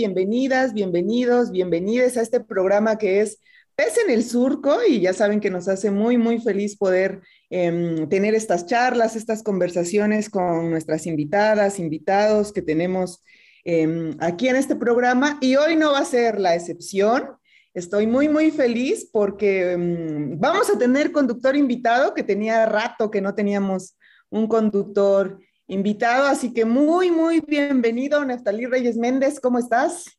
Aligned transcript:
Bienvenidas, 0.00 0.72
bienvenidos, 0.72 1.50
bienvenidas 1.50 2.16
a 2.16 2.22
este 2.22 2.40
programa 2.40 2.96
que 2.96 3.20
es 3.20 3.38
Pez 3.74 3.98
en 3.98 4.10
el 4.10 4.24
Surco 4.24 4.78
y 4.88 4.98
ya 5.02 5.12
saben 5.12 5.40
que 5.40 5.50
nos 5.50 5.68
hace 5.68 5.90
muy, 5.90 6.16
muy 6.16 6.40
feliz 6.40 6.74
poder 6.74 7.20
em, 7.50 8.08
tener 8.08 8.34
estas 8.34 8.64
charlas, 8.64 9.14
estas 9.14 9.42
conversaciones 9.42 10.30
con 10.30 10.70
nuestras 10.70 11.06
invitadas, 11.06 11.78
invitados 11.78 12.50
que 12.50 12.62
tenemos 12.62 13.22
em, 13.66 14.16
aquí 14.20 14.48
en 14.48 14.56
este 14.56 14.74
programa 14.74 15.36
y 15.42 15.56
hoy 15.56 15.76
no 15.76 15.92
va 15.92 15.98
a 15.98 16.04
ser 16.06 16.40
la 16.40 16.54
excepción. 16.54 17.36
Estoy 17.74 18.06
muy, 18.06 18.30
muy 18.30 18.50
feliz 18.50 19.06
porque 19.12 19.72
em, 19.72 20.40
vamos 20.40 20.70
a 20.70 20.78
tener 20.78 21.12
conductor 21.12 21.54
invitado 21.56 22.14
que 22.14 22.22
tenía 22.22 22.64
rato 22.64 23.10
que 23.10 23.20
no 23.20 23.34
teníamos 23.34 23.98
un 24.30 24.46
conductor 24.46 25.38
invitado, 25.70 26.26
así 26.26 26.52
que 26.52 26.64
muy, 26.64 27.12
muy 27.12 27.40
bienvenido, 27.40 28.24
Neftalí 28.24 28.66
Reyes 28.66 28.96
Méndez, 28.96 29.38
¿cómo 29.38 29.58
estás? 29.58 30.18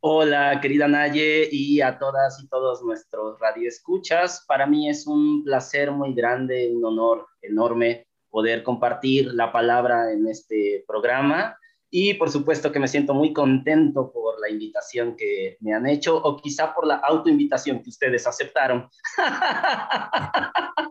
Hola, 0.00 0.60
querida 0.60 0.88
Naye, 0.88 1.48
y 1.50 1.80
a 1.80 1.96
todas 1.96 2.42
y 2.42 2.48
todos 2.48 2.82
nuestros 2.82 3.38
radioescuchas. 3.38 4.44
Para 4.48 4.66
mí 4.66 4.88
es 4.88 5.06
un 5.06 5.44
placer 5.44 5.92
muy 5.92 6.12
grande, 6.12 6.72
un 6.74 6.84
honor 6.84 7.26
enorme 7.40 8.08
poder 8.30 8.64
compartir 8.64 9.32
la 9.32 9.52
palabra 9.52 10.12
en 10.12 10.26
este 10.26 10.84
programa. 10.88 11.56
Y 11.88 12.14
por 12.14 12.28
supuesto 12.28 12.72
que 12.72 12.80
me 12.80 12.88
siento 12.88 13.14
muy 13.14 13.32
contento 13.32 14.12
por 14.12 14.40
la 14.40 14.50
invitación 14.50 15.16
que 15.16 15.56
me 15.60 15.72
han 15.72 15.86
hecho 15.86 16.16
o 16.16 16.36
quizá 16.36 16.74
por 16.74 16.84
la 16.86 16.96
autoinvitación 16.96 17.80
que 17.80 17.90
ustedes 17.90 18.26
aceptaron. 18.26 18.88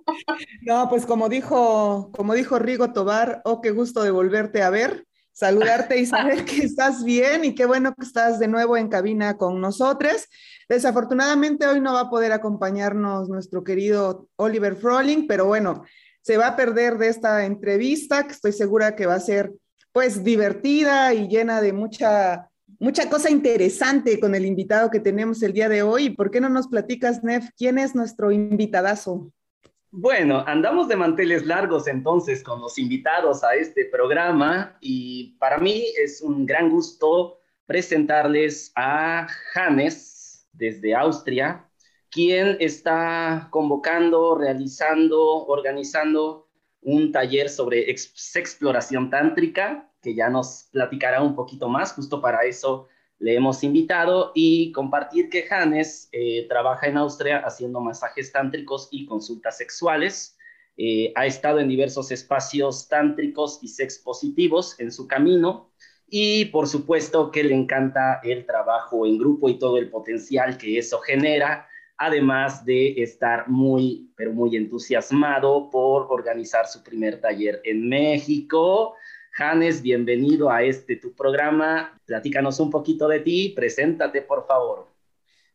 No, 0.62 0.90
pues 0.90 1.06
como 1.06 1.30
dijo, 1.30 2.12
como 2.14 2.34
dijo 2.34 2.60
Rigo 2.60 2.94
Tobar, 2.94 3.42
oh, 3.46 3.62
qué 3.62 3.72
gusto 3.72 4.04
de 4.04 4.12
volverte 4.12 4.62
a 4.62 4.70
ver, 4.70 5.06
saludarte 5.32 6.00
y 6.00 6.06
saber 6.06 6.46
que 6.46 6.64
estás 6.64 7.04
bien 7.04 7.46
y 7.46 7.54
qué 7.54 7.66
bueno 7.66 7.94
que 7.94 8.06
estás 8.06 8.40
de 8.40 8.48
nuevo 8.48 8.76
en 8.76 8.90
cabina 8.90 9.38
con 9.38 9.62
nosotros. 9.62 10.28
Desafortunadamente 10.68 11.68
hoy 11.68 11.80
no 11.80 11.94
va 11.94 12.02
a 12.02 12.10
poder 12.10 12.32
acompañarnos 12.32 13.30
nuestro 13.30 13.64
querido 13.64 14.28
Oliver 14.36 14.76
Froling, 14.76 15.28
pero 15.28 15.46
bueno, 15.46 15.84
se 16.22 16.38
va 16.38 16.48
a 16.48 16.56
perder 16.56 16.98
de 16.98 17.08
esta 17.08 17.46
entrevista 17.46 18.26
que 18.26 18.34
estoy 18.34 18.52
segura 18.52 18.96
que 18.96 19.06
va 19.06 19.16
a 19.16 19.20
ser 19.20 19.54
pues 19.92 20.24
divertida 20.24 21.14
y 21.14 21.28
llena 21.28 21.62
de 21.62 21.72
mucha, 21.72 22.50
mucha 22.80 23.10
cosa 23.10 23.30
interesante 23.30 24.20
con 24.20 24.36
el 24.36 24.46
invitado 24.46 24.92
que 24.92 25.00
tenemos 25.00 25.42
el 25.42 25.54
día 25.54 25.70
de 25.70 25.84
hoy. 25.84 26.10
¿Por 26.10 26.32
qué 26.32 26.42
no 26.42 26.50
nos 26.50 26.68
platicas, 26.68 27.24
Nef, 27.24 27.50
quién 27.58 27.78
es 27.78 27.96
nuestro 27.96 28.32
invitadazo? 28.32 29.32
Bueno, 29.92 30.44
andamos 30.46 30.90
de 30.90 30.98
manteles 30.98 31.46
largos 31.46 31.88
entonces 31.88 32.44
con 32.44 32.60
los 32.60 32.78
invitados 32.78 33.44
a 33.44 33.56
este 33.56 33.86
programa 33.86 34.78
y 34.82 35.38
para 35.40 35.58
mí 35.60 35.86
es 35.98 36.22
un 36.22 36.46
gran 36.46 36.70
gusto 36.70 37.40
presentarles 37.66 38.74
a 38.76 39.28
Hannes 39.56 40.46
desde 40.52 40.94
Austria, 40.94 41.70
quien 42.10 42.58
está 42.60 43.48
convocando, 43.50 44.38
realizando, 44.38 45.46
organizando 45.48 46.50
un 46.82 47.14
taller 47.14 47.50
sobre 47.50 47.90
exploración 47.90 49.10
tántrica, 49.10 49.90
que 50.02 50.14
ya 50.14 50.30
nos 50.30 50.68
platicará 50.72 51.22
un 51.22 51.34
poquito 51.34 51.70
más, 51.70 51.94
justo 51.94 52.22
para 52.22 52.44
eso 52.44 52.88
le 53.20 53.36
hemos 53.36 53.64
invitado, 53.64 54.32
y 54.36 54.72
compartir 54.72 55.30
que 55.30 55.46
Hannes 55.50 56.10
eh, 56.12 56.46
trabaja 56.48 56.88
en 56.88 56.98
Austria 56.98 57.40
haciendo 57.40 57.80
masajes 57.80 58.32
tántricos 58.32 58.90
y 58.92 59.06
consultas 59.06 59.58
sexuales. 59.58 60.38
Eh, 60.78 61.12
ha 61.16 61.26
estado 61.26 61.60
en 61.60 61.68
diversos 61.68 62.12
espacios 62.12 62.88
tántricos 62.88 63.60
y 63.64 63.68
sex 63.68 63.98
positivos 64.00 64.80
en 64.80 64.92
su 64.92 65.08
camino, 65.08 65.72
y 66.10 66.46
por 66.46 66.68
supuesto 66.68 67.32
que 67.32 67.44
le 67.44 67.56
encanta 67.56 68.22
el 68.24 68.46
trabajo 68.46 69.06
en 69.06 69.18
grupo 69.18 69.50
y 69.50 69.60
todo 69.60 69.78
el 69.78 69.90
potencial 69.90 70.58
que 70.58 70.78
eso 70.78 71.00
genera 71.00 71.68
además 71.98 72.64
de 72.64 73.02
estar 73.02 73.50
muy, 73.50 74.12
pero 74.16 74.32
muy 74.32 74.56
entusiasmado 74.56 75.70
por 75.70 76.08
organizar 76.10 76.68
su 76.68 76.84
primer 76.84 77.20
taller 77.20 77.60
en 77.64 77.90
México. 77.90 78.96
Janes, 79.38 79.84
bienvenido 79.84 80.50
a 80.50 80.64
este 80.64 80.96
tu 80.96 81.14
programa. 81.14 82.02
Platícanos 82.06 82.60
un 82.60 82.72
poquito 82.72 83.08
de 83.08 83.20
ti, 83.20 83.54
preséntate 83.56 84.24
por 84.24 84.48
favor. 84.48 84.88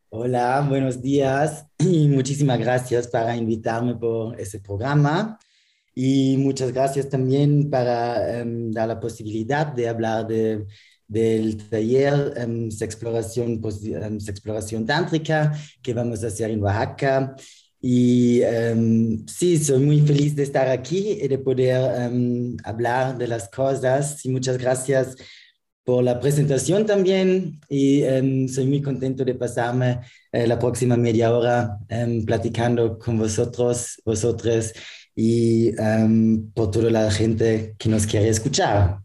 Hola, 0.08 0.64
buenos 0.68 1.02
días 1.02 1.66
y 1.80 2.06
muchísimas 2.06 2.60
gracias 2.60 3.08
para 3.08 3.34
invitarme 3.34 3.96
por 3.96 4.38
este 4.38 4.60
programa 4.60 5.36
y 5.96 6.36
muchas 6.38 6.72
gracias 6.72 7.08
también 7.08 7.70
para 7.70 8.44
um, 8.44 8.70
dar 8.70 8.86
la 8.86 9.00
posibilidad 9.00 9.66
de 9.66 9.88
hablar 9.88 10.28
de 10.28 10.64
del 11.08 11.68
taller 11.68 12.34
um, 12.46 12.68
exploración, 12.68 13.60
pues, 13.60 13.82
um, 13.82 14.16
exploración 14.16 14.86
tántrica 14.86 15.52
que 15.82 15.92
vamos 15.92 16.22
a 16.22 16.28
hacer 16.28 16.52
en 16.52 16.62
Oaxaca. 16.62 17.34
Y 17.84 18.42
um, 18.44 19.26
sí, 19.26 19.58
soy 19.58 19.80
muy 19.80 20.00
feliz 20.02 20.36
de 20.36 20.44
estar 20.44 20.68
aquí 20.68 21.18
y 21.20 21.26
de 21.26 21.36
poder 21.36 22.10
hablar 22.62 23.18
de 23.18 23.26
las 23.26 23.48
cosas. 23.48 24.24
Y 24.24 24.30
muchas 24.30 24.56
gracias 24.56 25.16
por 25.82 26.04
la 26.04 26.20
presentación 26.20 26.86
también. 26.86 27.60
Y 27.68 28.02
soy 28.48 28.66
muy 28.68 28.80
contento 28.80 29.24
de 29.24 29.34
pasarme 29.34 29.98
uh, 30.32 30.46
la 30.46 30.60
próxima 30.60 30.96
media 30.96 31.36
hora 31.36 31.76
platicando 32.24 33.00
con 33.00 33.18
vosotros, 33.18 34.00
vosotros 34.04 34.72
y 35.16 35.72
por 36.54 36.70
toda 36.70 36.88
la 36.88 37.10
gente 37.10 37.74
que 37.76 37.88
nos 37.88 38.06
quiere 38.06 38.28
escuchar. 38.28 39.00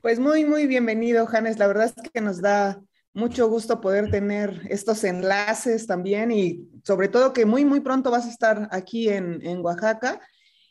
Pues 0.00 0.18
muy, 0.18 0.46
muy 0.46 0.66
bienvenido, 0.66 1.26
Janes. 1.26 1.58
La 1.58 1.66
verdad 1.66 1.92
es 1.94 2.10
que 2.10 2.20
nos 2.22 2.40
da 2.40 2.82
mucho 3.14 3.48
gusto 3.48 3.80
poder 3.80 4.10
tener 4.10 4.62
estos 4.70 5.04
enlaces 5.04 5.86
también 5.86 6.30
y 6.30 6.68
sobre 6.84 7.08
todo 7.08 7.32
que 7.32 7.44
muy, 7.44 7.64
muy 7.64 7.80
pronto 7.80 8.10
vas 8.10 8.26
a 8.26 8.30
estar 8.30 8.68
aquí 8.70 9.08
en, 9.08 9.44
en 9.46 9.60
Oaxaca. 9.60 10.20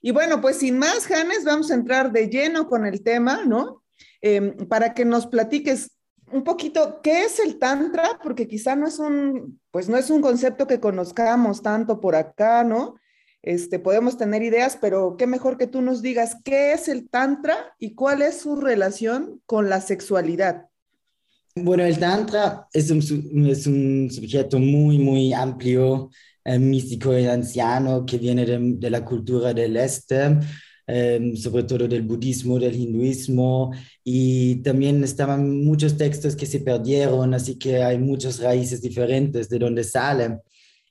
Y 0.02 0.12
bueno, 0.12 0.42
pues 0.42 0.58
sin 0.58 0.80
más, 0.80 1.06
Janes, 1.06 1.44
vamos 1.46 1.70
a 1.70 1.76
entrar 1.76 2.12
de 2.12 2.28
lleno 2.28 2.68
con 2.68 2.86
el 2.86 3.04
tema, 3.04 3.46
¿no? 3.46 3.84
Eh, 4.22 4.56
para 4.68 4.94
que 4.94 5.06
nos 5.06 5.28
platiques 5.28 5.92
un 6.32 6.44
poquito 6.44 7.02
qué 7.04 7.24
es 7.24 7.40
el 7.40 7.60
tantra, 7.60 8.20
porque 8.24 8.48
quizá 8.48 8.76
no 8.76 8.88
es 8.88 8.98
un, 9.00 9.60
pues 9.70 9.90
no 9.90 9.98
es 9.98 10.10
un 10.10 10.22
concepto 10.22 10.66
que 10.66 10.80
conozcamos 10.80 11.62
tanto 11.62 12.00
por 12.00 12.16
acá, 12.16 12.64
¿no? 12.64 12.96
Este, 13.44 13.80
podemos 13.80 14.18
tener 14.18 14.44
ideas, 14.44 14.78
pero 14.80 15.18
qué 15.18 15.28
mejor 15.28 15.58
que 15.58 15.68
tú 15.68 15.82
nos 15.82 16.02
digas 16.02 16.38
qué 16.44 16.74
es 16.74 16.88
el 16.88 17.10
Tantra 17.10 17.76
y 17.80 17.96
cuál 17.96 18.22
es 18.22 18.40
su 18.40 18.56
relación 18.56 19.42
con 19.46 19.70
la 19.70 19.82
sexualidad. 19.82 20.71
Bueno, 21.56 21.84
el 21.84 22.00
Tantra 22.00 22.68
es 22.72 22.90
un, 22.92 23.00
es 23.48 23.68
un 23.68 24.10
sujeto 24.10 24.58
muy, 24.58 24.98
muy 24.98 25.34
amplio, 25.34 26.10
eh, 26.46 26.58
místico 26.58 27.18
y 27.18 27.26
anciano 27.26 28.06
que 28.06 28.18
viene 28.18 28.46
de, 28.46 28.58
de 28.78 28.90
la 28.90 29.04
cultura 29.04 29.54
del 29.54 29.76
este, 29.76 30.40
eh, 30.88 31.34
sobre 31.36 31.64
todo 31.64 31.88
del 31.90 32.04
budismo, 32.04 32.58
del 32.58 32.76
hinduismo, 32.76 33.72
y 34.04 34.56
también 34.64 35.04
estaban 35.04 35.64
muchos 35.64 35.98
textos 35.98 36.36
que 36.38 36.46
se 36.46 36.60
perdieron, 36.62 37.34
así 37.34 37.58
que 37.58 37.84
hay 37.84 37.98
muchas 38.00 38.40
raíces 38.40 38.82
diferentes 38.82 39.50
de 39.50 39.60
donde 39.60 39.84
salen. 39.84 40.40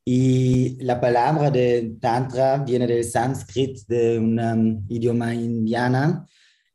Y 0.05 0.83
la 0.83 1.01
palabra 1.01 1.51
de 1.51 1.97
Tantra 2.01 2.59
viene 2.65 2.87
del 2.87 3.05
sánscrito, 3.05 3.83
de 3.89 4.19
un 4.19 4.39
um, 4.41 4.85
idioma 4.89 5.35
indiana, 5.35 6.27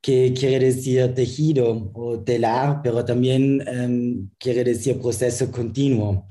que 0.06 0.36
quiere 0.36 0.68
decir 0.68 1.16
tejido 1.16 1.92
o 1.96 2.20
telar, 2.24 2.82
pero 2.84 3.04
también 3.04 3.64
um, 3.68 4.30
quiere 4.38 4.64
decir 4.64 5.02
proceso 5.02 5.50
continuo. 5.50 6.28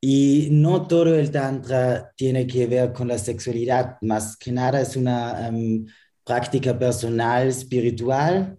Y 0.00 0.48
no 0.50 0.88
todo 0.88 1.14
el 1.14 1.30
Tantra 1.30 2.12
tiene 2.16 2.44
que 2.44 2.66
ver 2.66 2.92
con 2.92 3.06
la 3.06 3.18
sexualidad, 3.18 3.98
más 4.00 4.36
que 4.36 4.50
nada 4.50 4.80
es 4.80 4.96
una 4.96 5.48
um, 5.48 5.86
práctica 6.24 6.76
personal, 6.76 7.46
espiritual, 7.46 8.58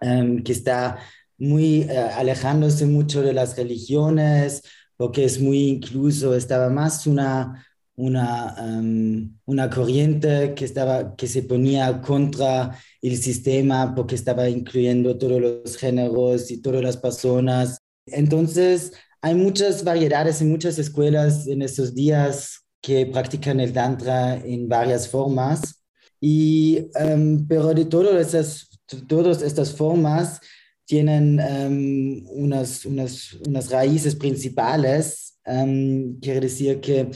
que 0.00 0.52
está 0.52 0.98
muy 1.36 1.80
uh, 1.82 2.18
alejándose 2.18 2.86
mucho 2.86 3.20
de 3.20 3.32
las 3.32 3.56
religiones, 3.56 4.62
porque 4.96 5.24
es 5.24 5.40
muy 5.40 5.58
incluso, 5.66 6.36
estaba 6.36 6.70
más 6.70 7.04
una, 7.08 7.66
una, 7.96 8.54
um, 8.60 9.36
una 9.44 9.68
corriente 9.68 10.54
que, 10.54 10.66
estaba, 10.66 11.16
que 11.16 11.26
se 11.26 11.42
ponía 11.42 12.00
contra 12.00 12.78
el 13.02 13.16
sistema 13.16 13.94
porque 13.94 14.14
estaba 14.14 14.48
incluyendo 14.48 15.18
todos 15.18 15.40
los 15.40 15.76
géneros 15.76 16.50
y 16.50 16.62
todas 16.62 16.82
las 16.82 16.96
personas. 16.96 17.78
Entonces, 18.06 18.92
hay 19.20 19.34
muchas 19.34 19.84
variedades 19.84 20.40
en 20.40 20.50
muchas 20.50 20.78
escuelas 20.78 21.46
en 21.48 21.62
estos 21.62 21.94
días 21.94 22.64
que 22.80 23.06
practican 23.06 23.60
el 23.60 23.72
Tantra 23.72 24.36
en 24.36 24.68
varias 24.68 25.08
formas. 25.08 25.82
Y, 26.20 26.88
um, 27.00 27.46
pero 27.46 27.74
de 27.74 27.84
todas 27.84 28.28
esas, 28.28 28.68
todas 29.08 29.42
estas 29.42 29.74
formas 29.74 30.40
tienen 30.84 31.40
um, 31.40 32.44
unas, 32.44 32.84
unas, 32.84 33.32
unas, 33.46 33.70
raíces 33.70 34.14
principales. 34.14 35.38
Um, 35.44 36.20
quiere 36.20 36.40
decir 36.40 36.80
que 36.80 37.10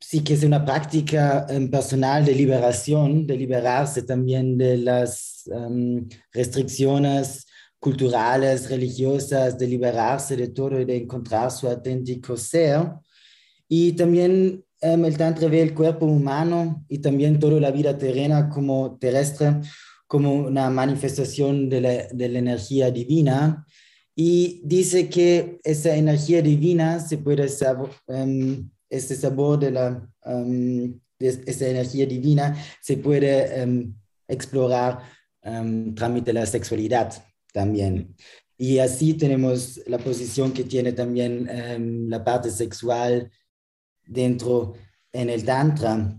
sí 0.00 0.22
que 0.22 0.34
es 0.34 0.44
una 0.44 0.64
práctica 0.64 1.46
personal 1.70 2.24
de 2.24 2.34
liberación, 2.34 3.26
de 3.26 3.36
liberarse 3.36 4.02
también 4.02 4.56
de 4.56 4.76
las 4.78 5.48
restricciones 6.32 7.46
culturales, 7.78 8.68
religiosas, 8.68 9.58
de 9.58 9.66
liberarse 9.68 10.36
de 10.36 10.48
todo 10.48 10.80
y 10.80 10.84
de 10.84 10.96
encontrar 10.96 11.50
su 11.50 11.68
auténtico 11.68 12.36
ser. 12.36 12.80
Y 13.68 13.92
también 13.92 14.64
um, 14.82 15.04
el 15.04 15.16
Tantra 15.16 15.48
ve 15.48 15.62
el 15.62 15.74
cuerpo 15.74 16.06
humano 16.06 16.84
y 16.88 16.98
también 16.98 17.38
toda 17.38 17.60
la 17.60 17.70
vida 17.70 17.96
terrena 17.96 18.48
como 18.48 18.96
terrestre 18.98 19.60
como 20.06 20.34
una 20.34 20.70
manifestación 20.70 21.68
de 21.68 21.80
la, 21.80 22.06
de 22.12 22.28
la 22.28 22.38
energía 22.38 22.90
divina 22.90 23.66
y 24.14 24.62
dice 24.64 25.08
que 25.08 25.58
esa 25.62 25.94
energía 25.94 26.40
divina 26.42 27.00
se 27.00 27.18
puede 27.18 27.48
saber, 27.48 27.90
este 28.88 29.14
sabor 29.14 29.58
de 29.58 29.70
la 29.70 30.08
um, 30.24 30.98
de 31.18 31.28
esa 31.46 31.68
energía 31.68 32.06
divina 32.06 32.56
se 32.80 32.98
puede 32.98 33.64
um, 33.64 33.94
explorar 34.28 35.00
um, 35.42 35.94
trámite 35.94 36.32
la 36.32 36.46
sexualidad 36.46 37.12
también. 37.52 38.14
Y 38.58 38.78
así 38.78 39.14
tenemos 39.14 39.80
la 39.86 39.98
posición 39.98 40.52
que 40.52 40.64
tiene 40.64 40.92
también 40.92 42.08
la 42.08 42.24
parte 42.24 42.50
sexual 42.50 43.30
dentro 44.06 44.72
en 45.12 45.28
el 45.28 45.44
Tantra. 45.44 46.18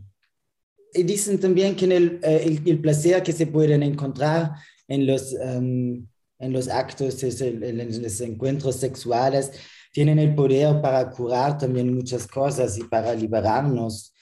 Y 0.93 1.01
dicen 1.01 1.39
también 1.39 1.75
que 1.75 1.85
en 1.85 1.91
el, 1.91 2.19
eh, 2.21 2.59
el, 2.63 2.79
placer 2.79 3.23
que 3.23 3.33
se 3.33 3.47
pueden 3.47 3.81
encontrar 3.81 4.51
en 4.87 5.07
los, 5.07 5.33
en 5.33 6.07
los 6.39 6.67
actos, 6.67 7.23
en 7.23 8.03
los 8.03 8.21
encuentros 8.21 8.75
sexuales, 8.75 9.51
tienen 9.97 10.19
el 10.19 10.35
poder 10.35 10.79
para 10.79 11.09
curar 11.09 11.57
también 11.57 11.91
muchas 11.91 12.27
cosas 12.27 12.77
y 12.77 12.83
para 12.83 13.15
liberarnos. 13.15 14.13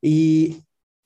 Y 0.00 0.56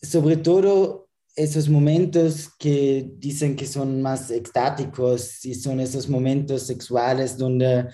sobre 0.01 0.37
todo 0.37 1.09
esos 1.35 1.69
momentos 1.69 2.49
que 2.57 3.11
dicen 3.19 3.57
que 3.57 3.67
son 3.67 4.01
más 4.01 4.31
extáticos 4.31 5.45
y 5.45 5.57
son 5.57 5.81
esos 5.81 6.09
momentos 6.09 6.63
sexuales 6.63 7.37
donde 7.37 7.89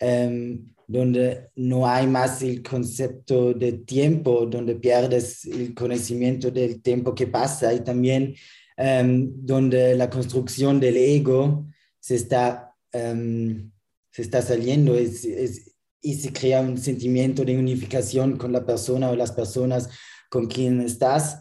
um, 0.00 0.64
donde 0.86 1.48
no 1.56 1.88
hay 1.88 2.06
más 2.06 2.40
el 2.42 2.62
concepto 2.62 3.52
de 3.52 3.72
tiempo, 3.72 4.46
donde 4.46 4.76
pierdes 4.76 5.44
el 5.44 5.74
conocimiento 5.74 6.52
del 6.52 6.80
tiempo 6.82 7.16
que 7.16 7.26
pasa 7.26 7.74
y 7.74 7.80
también 7.80 8.36
um, 8.76 9.28
donde 9.44 9.96
la 9.96 10.08
construcción 10.08 10.78
del 10.78 10.96
ego 10.98 11.66
se 11.98 12.14
está, 12.14 12.72
um, 12.94 13.72
se 14.10 14.22
está 14.22 14.42
saliendo 14.42 14.96
y 14.98 16.14
se 16.14 16.32
crea 16.32 16.60
un 16.60 16.78
sentimiento 16.78 17.44
de 17.44 17.58
unificación 17.58 18.36
con 18.36 18.52
la 18.52 18.64
persona 18.64 19.10
o 19.10 19.16
las 19.16 19.32
personas 19.32 19.88
con 20.30 20.46
quien 20.46 20.80
estás. 20.80 21.40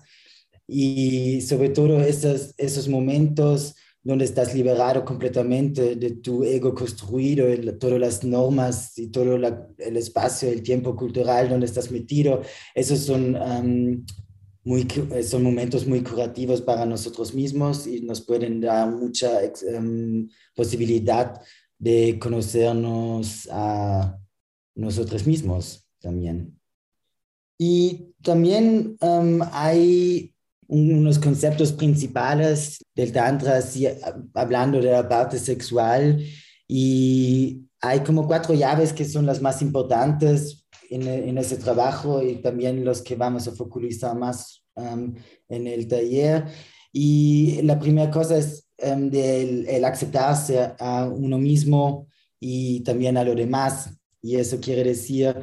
Y 0.67 1.41
sobre 1.41 1.69
todo 1.69 2.01
esos, 2.01 2.53
esos 2.57 2.87
momentos 2.87 3.75
donde 4.07 4.23
estás 4.23 4.53
liberado 4.53 5.03
completamente 5.03 5.95
de 5.97 6.11
tu 6.11 6.41
ego 6.43 6.73
construido, 6.73 7.45
todas 7.77 7.99
las 7.99 8.23
normas 8.23 8.97
y 8.97 9.07
todo 9.07 9.35
el 9.35 9.97
espacio, 9.97 10.49
el 10.49 10.63
tiempo 10.63 10.95
cultural 10.95 11.49
donde 11.49 11.65
estás 11.65 11.91
metido. 11.91 12.41
Esos 12.73 12.99
son, 12.99 13.37
muy, 14.63 14.87
son 15.23 15.43
momentos 15.43 15.85
muy 15.85 16.03
curativos 16.03 16.61
para 16.61 16.85
nosotros 16.85 17.33
mismos 17.33 17.85
y 17.85 17.99
nos 18.01 18.21
pueden 18.21 18.61
dar 18.61 18.89
mucha 18.89 19.41
posibilidad 20.55 21.41
de 21.79 22.17
conocernos 22.19 23.47
a 23.51 24.17
nosotros 24.75 25.25
mismos 25.25 25.87
también. 25.99 26.59
Y 27.57 28.13
también 28.21 28.97
um, 29.01 29.41
hay 29.51 30.33
unos 30.67 31.17
conceptos 31.17 31.71
principales 31.71 32.83
del 32.93 33.11
Tantra, 33.11 33.59
hablando 34.33 34.81
de 34.81 34.91
la 34.91 35.07
parte 35.07 35.39
sexual, 35.39 36.23
y 36.67 37.63
hay 37.81 38.01
como 38.01 38.27
cuatro 38.27 38.53
llaves 38.53 38.91
que 38.91 39.05
son 39.05 39.25
las 39.25 39.41
más 39.41 39.61
importantes 39.61 40.67
en, 40.89 41.37
ese 41.37 41.57
trabajo 41.57 42.21
y 42.21 42.35
también 42.35 42.83
los 42.83 43.01
que 43.01 43.15
vamos 43.15 43.47
a 43.47 43.53
focalizar 43.53 44.15
más 44.15 44.63
um, 44.75 45.13
en 45.49 45.67
el 45.67 45.87
taller. 45.87 46.45
Y 46.91 47.61
la 47.63 47.79
primera 47.79 48.09
cosa 48.11 48.37
es 48.37 48.66
um, 48.83 49.09
el 49.13 49.85
aceptarse 49.85 50.73
a 50.79 51.05
uno 51.05 51.37
mismo 51.37 52.07
y 52.39 52.81
también 52.81 53.17
a 53.17 53.23
lo 53.23 53.35
demás. 53.35 53.89
Y 54.21 54.35
eso 54.35 54.59
quiere 54.59 54.83
decir, 54.83 55.35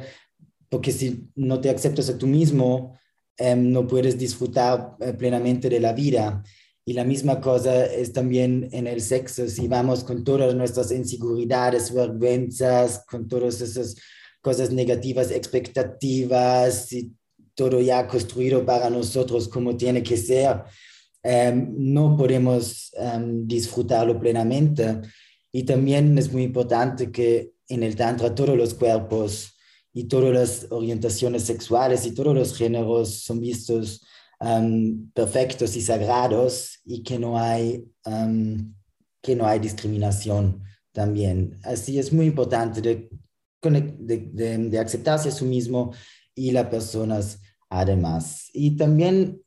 porque 0.69 0.91
si 0.91 1.29
no 1.35 1.59
te 1.59 1.69
aceptas 1.69 2.09
a 2.09 2.17
tú 2.17 2.27
mismo, 2.27 2.95
Em, 3.37 3.71
no 3.71 3.85
puedes 3.85 4.17
disfrutar 4.17 4.95
eh, 5.01 5.13
plenamente 5.13 5.69
de 5.69 5.79
la 5.79 5.91
vida. 5.93 6.41
Y 6.85 6.93
la 6.93 7.03
misma 7.03 7.41
cosa 7.41 7.85
es 7.85 8.13
también 8.13 8.69
en 8.71 8.87
el 8.87 9.01
sexo, 9.01 9.47
si 9.49 9.67
vamos 9.67 10.03
con 10.03 10.23
todas 10.23 10.53
nuestras 10.55 10.91
inseguridades, 10.91 11.93
vergüenzas, 11.93 13.03
con 13.09 13.27
todas 13.27 13.59
esas 13.59 13.95
cosas 14.41 14.71
negativas, 14.71 15.31
expectativas 15.31 16.93
y 16.93 17.11
todo 17.55 17.81
ya 17.81 18.07
construido 18.07 18.65
para 18.65 18.89
nosotros 18.89 19.47
como 19.47 19.75
tiene 19.75 20.03
que 20.03 20.15
ser, 20.15 20.61
em, 20.61 20.63
no 21.25 22.15
podemos 22.15 22.91
um, 22.97 23.47
disfrutarlo 23.47 24.19
plenamente. 24.19 25.01
Y 25.51 25.63
también 25.63 26.17
es 26.17 26.31
muy 26.31 26.43
importante 26.43 27.11
que 27.11 27.53
en 27.67 27.83
el 27.83 27.95
Tantra 27.95 28.35
todos 28.35 28.55
los 28.55 28.73
cuerpos 28.73 29.55
y 29.93 30.03
todas 30.03 30.33
las 30.33 30.67
orientaciones 30.69 31.43
sexuales 31.43 32.05
y 32.05 32.11
todos 32.13 32.35
los 32.35 32.55
géneros 32.55 33.21
son 33.21 33.39
vistos 33.39 34.05
um, 34.39 35.09
perfectos 35.11 35.75
y 35.75 35.81
sagrados 35.81 36.79
y 36.85 37.01
que 37.01 37.17
no 37.17 37.39
hay, 37.39 37.85
que 39.21 39.35
no 39.35 39.47
hay 39.47 39.59
discriminación 39.59 40.61
también. 40.91 41.57
Así 41.63 41.97
es 41.97 42.13
muy 42.13 42.27
importante 42.27 42.81
de, 42.81 43.09
de, 43.61 44.57
de, 44.57 44.79
aceptarse 44.79 45.29
a 45.29 45.31
sí 45.31 45.45
mismo 45.45 45.91
y 46.35 46.51
las 46.51 46.67
personas 46.67 47.39
además. 47.69 48.49
Y 48.53 48.75
también 48.75 49.41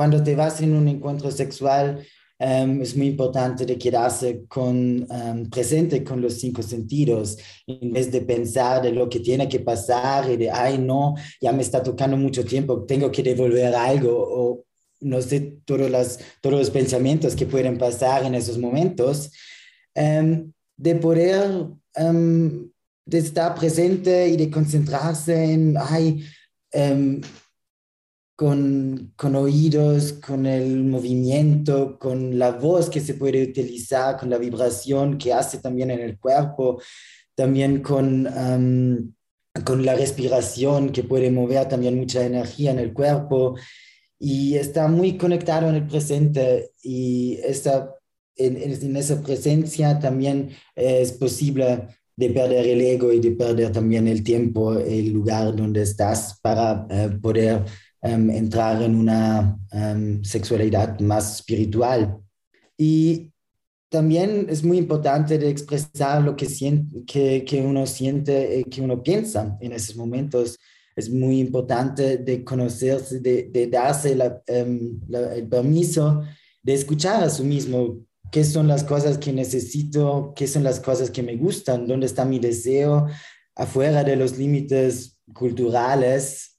cuando 0.00 0.22
te 0.22 0.34
vas 0.34 0.62
en 0.62 0.74
un 0.74 0.88
encuentro 0.88 1.30
sexual, 1.30 2.02
Um, 2.42 2.80
es 2.80 2.96
muy 2.96 3.08
importante 3.08 3.66
de 3.66 3.76
quedarse 3.76 4.46
con, 4.48 5.06
um, 5.10 5.50
presente 5.50 6.02
con 6.02 6.22
los 6.22 6.40
cinco 6.40 6.62
sentidos, 6.62 7.36
en 7.66 7.92
vez 7.92 8.10
de 8.10 8.22
pensar 8.22 8.80
de 8.80 8.92
lo 8.92 9.10
que 9.10 9.20
tiene 9.20 9.46
que 9.46 9.60
pasar 9.60 10.30
y 10.30 10.38
de, 10.38 10.50
ay, 10.50 10.78
no, 10.78 11.16
ya 11.38 11.52
me 11.52 11.60
está 11.60 11.82
tocando 11.82 12.16
mucho 12.16 12.42
tiempo, 12.42 12.86
tengo 12.86 13.10
que 13.10 13.22
devolver 13.22 13.74
algo 13.74 14.10
o 14.10 14.64
no 15.00 15.20
sé, 15.20 15.58
todos 15.66 15.90
los, 15.90 16.18
todos 16.40 16.58
los 16.58 16.70
pensamientos 16.70 17.36
que 17.36 17.44
pueden 17.44 17.76
pasar 17.76 18.24
en 18.24 18.34
esos 18.34 18.56
momentos, 18.56 19.30
um, 19.94 20.50
de 20.78 20.94
poder 20.94 21.66
de 23.04 23.18
estar 23.18 23.54
presente 23.54 24.28
y 24.28 24.38
de 24.38 24.50
concentrarse 24.50 25.52
en, 25.52 25.76
ay, 25.76 26.24
con, 28.40 29.12
con, 29.16 29.36
oídos, 29.36 30.14
con 30.14 30.46
el 30.46 30.82
movimiento, 30.84 31.98
con 31.98 32.38
la 32.38 32.52
voz 32.52 32.88
que 32.88 33.02
se 33.02 33.12
puede 33.12 33.42
utilizar, 33.42 34.16
con 34.16 34.30
la 34.30 34.38
vibración 34.38 35.18
que 35.18 35.30
hace 35.30 35.58
también 35.58 35.90
en 35.90 36.00
el 36.00 36.18
cuerpo, 36.18 36.80
también 37.34 37.82
con, 37.82 38.24
con 39.62 39.84
la 39.84 39.94
respiración 39.94 40.88
que 40.88 41.02
puede 41.02 41.30
mover 41.30 41.68
también 41.68 41.98
mucha 41.98 42.24
energía 42.24 42.70
en 42.70 42.78
el 42.78 42.94
cuerpo. 42.94 43.58
Y 44.18 44.54
está 44.54 44.88
muy 44.88 45.18
conectado 45.18 45.68
en 45.68 45.74
el 45.74 45.86
presente 45.86 46.70
y 46.82 47.38
está 47.44 47.94
en, 48.36 48.56
en 48.56 48.96
esa 48.96 49.20
presencia 49.20 49.98
también 49.98 50.48
es 50.74 51.12
posible 51.12 51.88
de 52.16 52.30
perder 52.30 52.66
el 52.66 52.80
ego 52.80 53.12
y 53.12 53.20
de 53.20 53.32
perder 53.32 53.70
también 53.70 54.08
el 54.08 54.24
tiempo, 54.24 54.78
el 54.78 55.12
lugar 55.12 55.54
donde 55.54 55.82
estás 55.82 56.40
para 56.40 56.86
eh, 56.88 57.10
poder 57.20 57.64
um, 58.02 58.30
entrar 58.30 58.82
en 58.82 58.94
una 58.94 59.58
um, 59.72 60.22
sexualidad 60.22 60.98
más 61.00 61.36
espiritual. 61.36 62.18
Y 62.76 63.32
también 63.90 64.46
es 64.48 64.62
muy 64.62 64.78
importante 64.78 65.36
de 65.38 65.50
expresar 65.50 66.22
lo 66.22 66.36
que, 66.36 66.46
siente, 66.46 67.04
que, 67.06 67.44
que 67.44 67.60
uno 67.60 67.86
siente, 67.86 68.60
y 68.60 68.64
que 68.64 68.80
uno 68.80 69.02
piensa 69.02 69.56
en 69.60 69.72
esos 69.72 69.96
momentos. 69.96 70.58
Es 70.96 71.10
muy 71.10 71.40
importante 71.40 72.18
de 72.18 72.44
conocerse, 72.44 73.20
de, 73.20 73.68
darse 73.70 74.14
la, 74.14 74.42
el 74.46 75.48
permiso 75.48 76.22
de 76.62 76.74
escuchar 76.74 77.24
a 77.24 77.30
su 77.30 77.44
mismo 77.44 78.04
qué 78.30 78.44
son 78.44 78.68
las 78.68 78.84
cosas 78.84 79.18
que 79.18 79.32
necesito, 79.32 80.32
qué 80.36 80.46
son 80.46 80.62
las 80.62 80.78
cosas 80.78 81.10
que 81.10 81.22
me 81.22 81.36
gustan, 81.36 81.86
dónde 81.86 82.06
está 82.06 82.24
mi 82.24 82.38
deseo 82.38 83.06
afuera 83.56 84.04
de 84.04 84.16
los 84.16 84.38
límites 84.38 85.18
culturales 85.34 86.58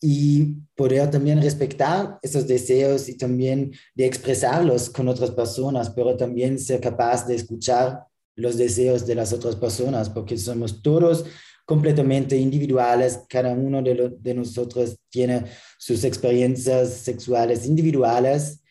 y 0.00 0.54
poder 0.76 1.10
también 1.10 1.42
respetar 1.42 2.18
esos 2.22 2.46
deseos 2.46 3.08
y 3.08 3.16
también 3.16 3.72
de 3.94 4.06
expresarlos 4.06 4.90
con 4.90 5.08
otras 5.08 5.30
personas, 5.32 5.90
pero 5.90 6.16
también 6.16 6.58
ser 6.58 6.80
capaz 6.80 7.26
de 7.26 7.34
escuchar 7.34 8.04
los 8.36 8.56
deseos 8.56 9.06
de 9.06 9.16
las 9.16 9.32
otras 9.32 9.56
personas, 9.56 10.08
porque 10.08 10.38
somos 10.38 10.80
todos 10.82 11.24
completamente 11.66 12.36
individuales, 12.36 13.20
cada 13.28 13.52
uno 13.52 13.82
de, 13.82 14.14
de 14.18 14.34
nosotros 14.34 14.96
tiene 15.10 15.44
sus 15.78 16.04
experiencias 16.04 16.94
sexuales 16.94 17.66
individuales 17.66 18.62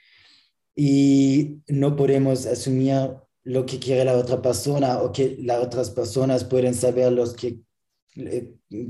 y 0.75 1.57
no 1.67 1.95
podemos 1.95 2.45
asumir 2.45 3.11
lo 3.43 3.65
que 3.65 3.79
quiere 3.79 4.05
la 4.05 4.17
otra 4.17 4.41
persona 4.41 5.01
o 5.01 5.11
que 5.11 5.37
las 5.41 5.63
otras 5.63 5.89
personas 5.89 6.43
pueden 6.43 6.73
saber 6.73 7.11
los 7.11 7.33
que, 7.33 7.59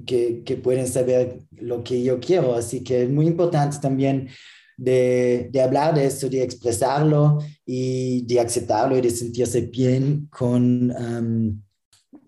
que, 0.05 0.43
que 0.43 0.57
pueden 0.57 0.88
saber 0.88 1.41
lo 1.51 1.84
que 1.84 2.03
yo 2.03 2.19
quiero. 2.19 2.55
Así 2.55 2.84
que 2.84 3.03
es 3.03 3.10
muy 3.10 3.27
importante 3.27 3.77
también 3.81 4.29
de, 4.77 5.50
de, 5.51 5.62
hablar 5.62 5.96
de 5.96 6.05
esto, 6.05 6.29
de 6.29 6.43
expresarlo 6.43 7.39
y 7.65 8.25
de 8.25 8.39
aceptarlo 8.39 8.98
y 8.98 9.01
de 9.01 9.10
sentirse 9.10 9.62
bien 9.62 10.27
con, 10.29 10.91
um, 10.91 11.62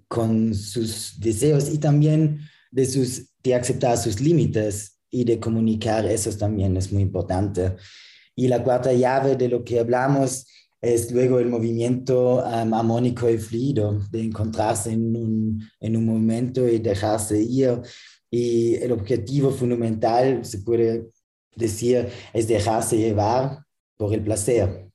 con 0.08 0.53
sus 0.53 1.20
deseos 1.20 1.70
y 1.72 1.77
también 1.77 2.39
de, 2.72 2.86
sus, 2.86 3.29
de 3.44 3.56
aceptar 3.56 3.98
sus 3.98 4.20
límites 4.20 5.00
y 5.12 5.24
de 5.24 5.39
comunicar 5.39 6.06
eso 6.06 6.32
también 6.38 6.75
es 6.77 6.91
muy 6.91 7.01
importante. 7.01 7.75
Y 8.36 8.48
la 8.48 8.63
cuarta 8.63 8.94
llave 8.94 9.36
de 9.36 9.50
lo 9.50 9.63
que 9.63 9.79
hablamos 9.79 10.46
es 10.81 11.12
luego 11.12 11.39
el 11.39 11.48
movimiento 11.48 12.38
um, 12.38 12.74
armónico 12.74 13.29
y 13.29 13.38
fluido, 13.38 14.00
de 14.12 14.21
encontrarse 14.21 14.91
en 14.91 15.15
un, 15.15 15.69
en 15.79 15.98
un 15.98 16.05
momento 16.05 16.67
y 16.67 16.79
dejarse 16.79 17.41
ir. 17.41 17.81
Y 18.31 18.75
el 18.75 18.91
objetivo 18.91 19.51
fundamental, 19.51 20.45
se 20.45 20.59
puede 20.59 21.07
decir, 21.55 22.07
es 22.33 22.48
dejarse 22.48 22.98
llevar 22.98 23.59
por 23.98 24.13
el 24.13 24.24
placer. 24.24 24.88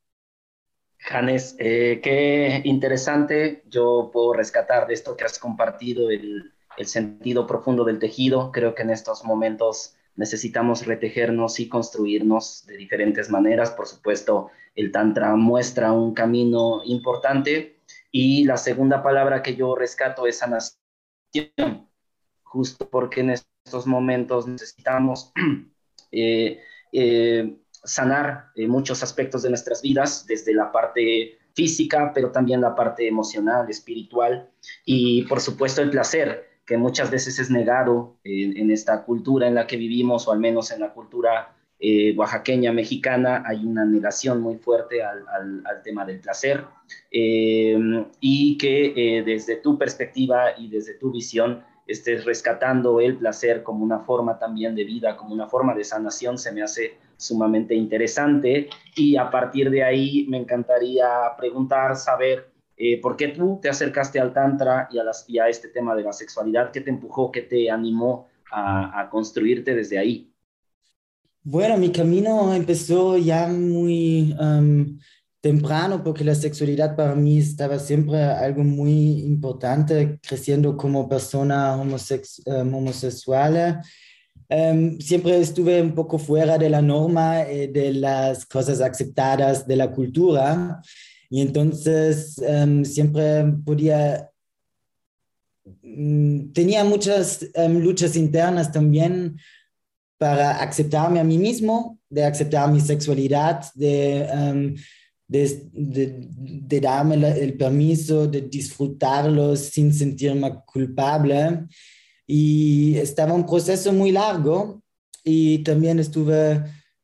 Janes, 0.99 1.55
eh, 1.59 2.01
qué 2.03 2.63
interesante. 2.65 3.63
Yo 3.69 4.11
puedo 4.13 4.33
rescatar 4.33 4.87
de 4.87 4.95
esto 4.95 5.17
que 5.17 5.25
has 5.25 5.39
compartido 5.39 6.11
el, 6.11 6.53
el 6.79 6.87
sentido 6.87 7.47
profundo 7.47 7.85
del 7.85 7.99
tejido. 7.99 8.51
Creo 8.53 8.75
que 8.75 8.83
en 8.83 8.91
estos 8.91 9.23
momentos 9.25 9.97
necesitamos 10.17 10.87
retejernos 10.87 11.61
y 11.61 11.69
construirnos 11.69 12.65
de 12.67 12.79
diferentes 12.79 13.29
maneras. 13.29 13.73
Por 13.73 13.87
supuesto, 13.87 14.51
el 14.75 14.93
Tantra 14.93 15.35
muestra 15.37 15.93
un 15.93 16.15
camino 16.15 16.83
importante. 16.85 17.81
Y 18.11 18.45
la 18.45 18.57
segunda 18.57 19.03
palabra 19.03 19.43
que 19.43 19.57
yo 19.57 19.75
rescato 19.75 20.27
es 20.27 20.39
sanación, 20.39 21.89
justo 22.43 22.89
porque 22.89 23.21
en 23.21 23.31
estos 23.31 23.87
momentos 23.87 24.47
necesitamos 24.47 25.33
eh, 26.13 26.61
eh, 26.93 27.57
sanar 27.71 28.51
eh, 28.55 28.69
muchos 28.69 29.03
aspectos 29.03 29.43
de 29.43 29.49
nuestras 29.49 29.83
vidas, 29.83 30.27
desde 30.27 30.55
la 30.55 30.71
parte 30.71 31.39
física, 31.55 32.13
pero 32.15 32.31
también 32.31 32.61
la 32.61 32.75
parte 32.75 33.07
emocional, 33.07 33.69
espiritual 33.69 34.51
y 34.85 35.23
por 35.23 35.41
supuesto 35.41 35.83
el 35.83 35.91
placer 35.91 36.55
que 36.67 36.77
muchas 36.77 37.11
veces 37.11 37.39
es 37.39 37.51
negado 37.51 38.17
en, 38.25 38.71
esta 38.71 39.05
cultura 39.05 39.47
en 39.47 39.55
la 39.55 39.67
que 39.67 39.77
vivimos, 39.77 40.27
o 40.27 40.33
al 40.33 40.41
menos 40.41 40.71
en 40.71 40.81
la 40.81 40.95
cultura 40.95 41.54
eh, 41.79 42.15
oaxaqueña, 42.17 42.73
mexicana, 42.73 43.43
hay 43.47 43.65
una 43.65 43.85
negación 43.85 44.41
muy 44.41 44.57
fuerte 44.57 45.03
al, 45.03 45.25
tema 45.83 46.05
del 46.05 46.21
placer, 46.21 46.65
eh, 47.11 47.79
y 48.21 48.57
que 48.59 48.93
eh, 48.97 49.23
desde 49.23 49.57
tu 49.57 49.77
perspectiva 49.79 50.59
y 50.59 50.69
desde 50.69 50.95
tu 50.95 51.11
visión 51.11 51.63
estés 51.87 52.25
rescatando 52.25 53.01
el 53.01 53.17
placer 53.17 53.63
como 53.63 53.85
una 53.85 54.01
forma 54.01 54.39
también 54.39 54.75
de 54.75 54.85
vida, 54.85 55.17
como 55.17 55.35
una 55.35 55.47
forma 55.47 55.75
de 55.75 55.85
sanación, 55.85 56.39
se 56.39 56.53
me 56.53 56.63
hace 56.63 56.99
sumamente 57.17 57.75
interesante. 57.75 58.71
Y 58.97 59.17
a 59.17 59.31
partir 59.31 59.71
de 59.71 59.85
ahí 59.85 60.27
me 60.29 60.39
encantaría 60.39 61.07
preguntar, 61.37 61.97
saber 61.97 62.55
eh, 62.77 63.01
¿Por 63.01 63.17
qué 63.17 63.29
tú 63.29 63.61
te 63.63 63.69
acercaste 63.69 64.19
al 64.19 64.33
Tantra 64.33 64.89
y 64.91 64.99
a, 64.99 65.05
las, 65.05 65.29
y 65.29 65.39
a, 65.39 65.49
este 65.49 65.69
tema 65.69 65.95
de 65.95 66.03
la 66.03 66.13
sexualidad? 66.13 66.73
¿Qué 66.73 66.81
te 66.81 66.91
empujó, 66.91 67.31
qué 67.31 67.43
te 67.43 67.71
animó 67.71 68.29
a, 68.51 69.09
construirte 69.11 69.75
desde 69.75 69.99
ahí? 69.99 70.34
Bueno, 71.47 71.77
mi 71.77 71.93
camino 71.93 72.55
empezó 72.55 73.19
ya 73.19 73.49
muy 73.49 74.35
um, 74.41 74.99
temprano 75.43 76.03
porque 76.03 76.25
la 76.25 76.35
sexualidad 76.35 76.97
para 76.97 77.15
mí 77.15 77.37
estaba 77.37 77.79
siempre 77.79 78.17
algo 78.23 78.65
muy 78.65 79.21
importante, 79.27 80.19
creciendo 80.27 80.75
como 80.75 81.07
persona 81.07 81.77
homosex, 81.77 82.41
um, 82.47 82.75
homosexual. 82.75 83.79
Um, 84.49 84.99
siempre 84.99 85.39
estuve 85.39 85.83
un 85.83 85.95
poco 85.95 86.19
fuera 86.19 86.57
de 86.57 86.71
la 86.71 86.81
norma, 86.81 87.43
eh, 87.43 87.69
de 87.69 87.93
las 87.93 88.47
cosas 88.47 88.81
aceptadas 88.81 89.67
de 89.67 89.77
la 89.77 89.91
cultura. 89.91 90.81
Y 91.29 91.43
entonces 91.43 92.41
siempre 92.85 93.53
podía, 93.67 94.31
um, 95.83 96.51
tenía 96.55 96.85
muchas 96.85 97.47
luchas 97.55 98.17
internas 98.17 98.73
también 98.73 99.37
para 100.19 100.63
aceptarme 100.63 101.21
a 101.21 101.25
mí 101.25 101.39
mismo, 101.39 101.99
de 102.09 102.25
aceptar 102.25 102.71
mi 102.71 102.81
sexualidad, 102.81 103.65
de, 103.75 104.75
de, 105.27 105.69
de, 105.73 106.29
de, 106.31 106.81
darme 106.81 107.15
el 107.17 107.57
permiso 107.57 108.27
de 108.27 108.43
disfrutarlo 108.43 109.57
sin 109.57 109.93
sentirme 109.93 110.61
culpable. 110.65 111.67
Y 112.27 112.97
estaba 112.97 113.35
un 113.35 113.45
proceso 113.45 113.93
muy 113.93 114.13
largo 114.13 114.83
y 115.25 115.59
también 115.59 115.99
estuve 115.99 116.63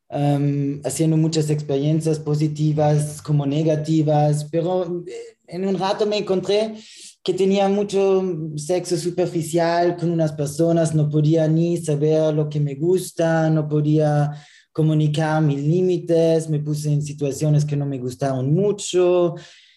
um, 0.09 0.81
haciendo 0.85 1.17
muchas 1.17 1.50
experiencias 1.50 2.19
positivas 2.19 3.21
como 3.21 3.47
negativas, 3.47 4.45
pero 4.50 5.05
eh, 5.07 5.37
en 5.47 5.67
un 5.67 5.79
rato 5.79 6.07
me 6.07 6.19
encontré 6.19 6.75
que 7.22 7.34
tenía 7.34 7.68
mucho 7.68 8.24
sexo 8.56 8.96
superficial 8.96 9.96
con 9.96 10.10
unas 10.10 10.32
personas, 10.32 10.94
no 10.94 11.08
podía 11.08 11.46
ni 11.48 11.76
saber 11.76 12.32
lo 12.32 12.48
que 12.48 12.60
me 12.60 12.74
gusta, 12.74 13.50
no 13.50 13.68
podía 13.68 14.32
comunicar 14.72 15.42
mis 15.42 15.60
límites, 15.60 16.48
me 16.48 16.60
puse 16.60 16.92
en 16.92 17.02
situaciones 17.02 17.64
que 17.64 17.76
no 17.76 17.84
me 17.84 17.98
gustaron 17.98 18.54
mucho. 18.54 19.34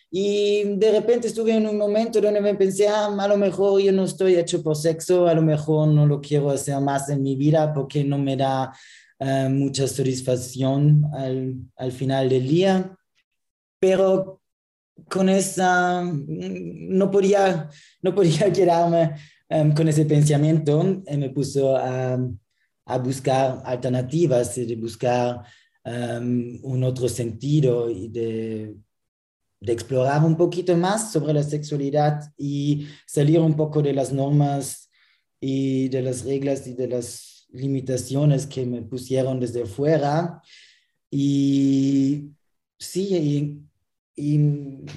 Y 0.09 0.63
de 0.77 0.91
repente 0.91 1.27
estuve 1.27 1.55
en 1.55 1.67
un 1.67 1.77
momento 1.77 2.21
donde 2.21 2.39
me 2.39 2.55
pensé, 2.55 2.88
ah, 2.88 3.07
a 3.07 3.27
lo 3.27 3.35
mejor 3.35 3.81
yo 3.81 3.91
no 3.91 4.03
estoy 4.03 4.35
hecho 4.35 4.62
por 4.62 4.75
sexo, 4.75 5.27
a 5.27 5.33
lo 5.33 5.41
mejor 5.41 5.88
no 5.88 6.05
lo 6.05 6.21
quiero 6.21 6.51
hacer 6.51 6.79
más 6.79 7.09
en 7.09 7.23
mi 7.23 7.35
vida 7.35 7.73
porque 7.73 8.03
no 8.03 8.19
me 8.19 8.38
da 8.38 8.71
eh, 9.19 9.50
mucha 9.50 9.88
satisfacción 9.88 11.03
al, 11.13 11.55
al, 11.77 11.91
final 11.91 12.29
del 12.29 12.47
día, 12.47 12.95
pero 13.79 14.42
con 15.09 15.29
esa, 15.29 16.01
mm, 16.03 16.97
no 16.97 17.09
podía, 17.12 17.69
no 18.01 18.13
podía 18.13 18.51
quedarme 18.53 19.15
um, 19.50 19.73
con 19.73 19.88
ese 19.88 20.05
pensamiento, 20.05 21.03
y 21.07 21.17
me 21.17 21.29
puso 21.29 21.75
a, 21.75 22.17
a 22.85 22.97
buscar 22.97 23.62
alternativas, 23.65 24.55
de 24.55 24.75
buscar 24.75 25.43
um, 25.85 26.59
un 26.63 26.83
otro 26.83 27.07
sentido 27.07 27.89
y 27.89 28.09
de, 28.09 28.75
de 29.59 29.73
explorar 29.73 30.23
un 30.23 30.35
poquito 30.35 30.75
más 30.75 31.12
sobre 31.12 31.33
la 31.33 31.43
sexualidad 31.43 32.21
y 32.38 32.88
salir 33.05 33.39
un 33.39 33.55
poco 33.55 33.81
de 33.81 33.93
las 33.93 34.12
normas 34.12 34.89
y 35.39 35.89
de 35.89 36.01
las 36.01 36.25
reglas 36.25 36.67
y 36.67 36.73
de 36.73 36.88
las 36.88 37.47
limitaciones 37.53 38.45
que 38.45 38.65
me 38.65 38.81
pusieron 38.81 39.39
desde 39.39 39.65
fuera. 39.65 40.41
Y 41.09 42.31
sí, 42.77 43.15
y, 43.15 43.73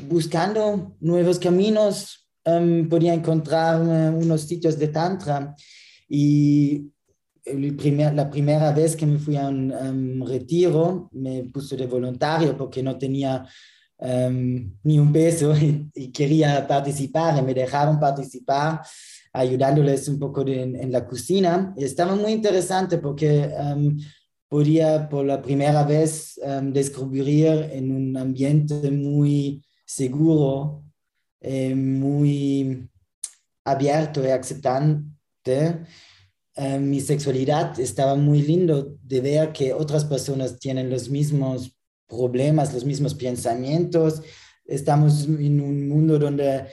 buscando 0.08 0.96
nuevos 1.00 1.38
caminos, 1.38 2.28
um, 2.44 2.88
podía 2.88 3.14
encontrar 3.14 3.80
unos 3.80 4.42
sitios 4.42 4.78
de 4.78 4.88
Tantra. 4.88 5.54
Y 6.08 6.90
el 7.44 7.76
primer, 7.76 8.14
la 8.14 8.28
primera 8.28 8.72
vez 8.72 8.96
que 8.96 9.06
me 9.06 9.18
fui 9.18 9.36
a 9.36 9.48
un 9.48 9.72
um, 9.72 10.26
retiro, 10.26 11.08
me 11.12 11.44
puse 11.44 11.76
de 11.76 11.86
voluntario 11.86 12.56
porque 12.56 12.82
no 12.82 12.98
tenía 12.98 13.46
um, 13.98 14.76
ni 14.82 14.98
un 14.98 15.12
peso 15.12 15.56
y, 15.56 15.88
y, 15.94 16.12
quería 16.12 16.66
participar 16.66 17.38
y 17.38 17.42
me 17.42 17.54
dejaron 17.54 17.98
participar 17.98 18.82
ayudándoles 19.36 20.08
un 20.08 20.18
poco 20.18 20.46
en, 20.46 20.90
la 20.90 21.06
cocina. 21.06 21.74
estaba 21.76 22.14
muy 22.16 22.32
interesante 22.32 22.98
porque 22.98 23.48
podía 24.48 25.08
por 25.08 25.24
la 25.24 25.42
primera 25.42 25.84
vez 25.84 26.40
um, 26.42 26.72
descubrir 26.72 27.68
en 27.72 27.90
un 27.90 28.16
ambiente 28.16 28.90
muy 28.90 29.64
seguro, 29.84 30.84
eh, 31.40 31.74
muy 31.74 32.88
abierto 33.64 34.24
y 34.24 34.28
aceptante. 34.28 35.80
Um, 36.56 36.88
mi 36.88 37.00
sexualidad 37.00 37.78
estaba 37.80 38.14
muy 38.14 38.42
lindo 38.42 38.96
de 39.02 39.20
ver 39.20 39.52
que 39.52 39.72
otras 39.72 40.04
personas 40.04 40.58
tienen 40.58 40.90
los 40.90 41.08
mismos 41.08 41.76
problemas, 42.08 42.72
los 42.72 42.84
mismos 42.84 43.14
pensamientos. 43.14 44.22
Estamos 44.64 45.24
en 45.24 45.60
un 45.60 45.88
mundo 45.88 46.18
donde 46.18 46.66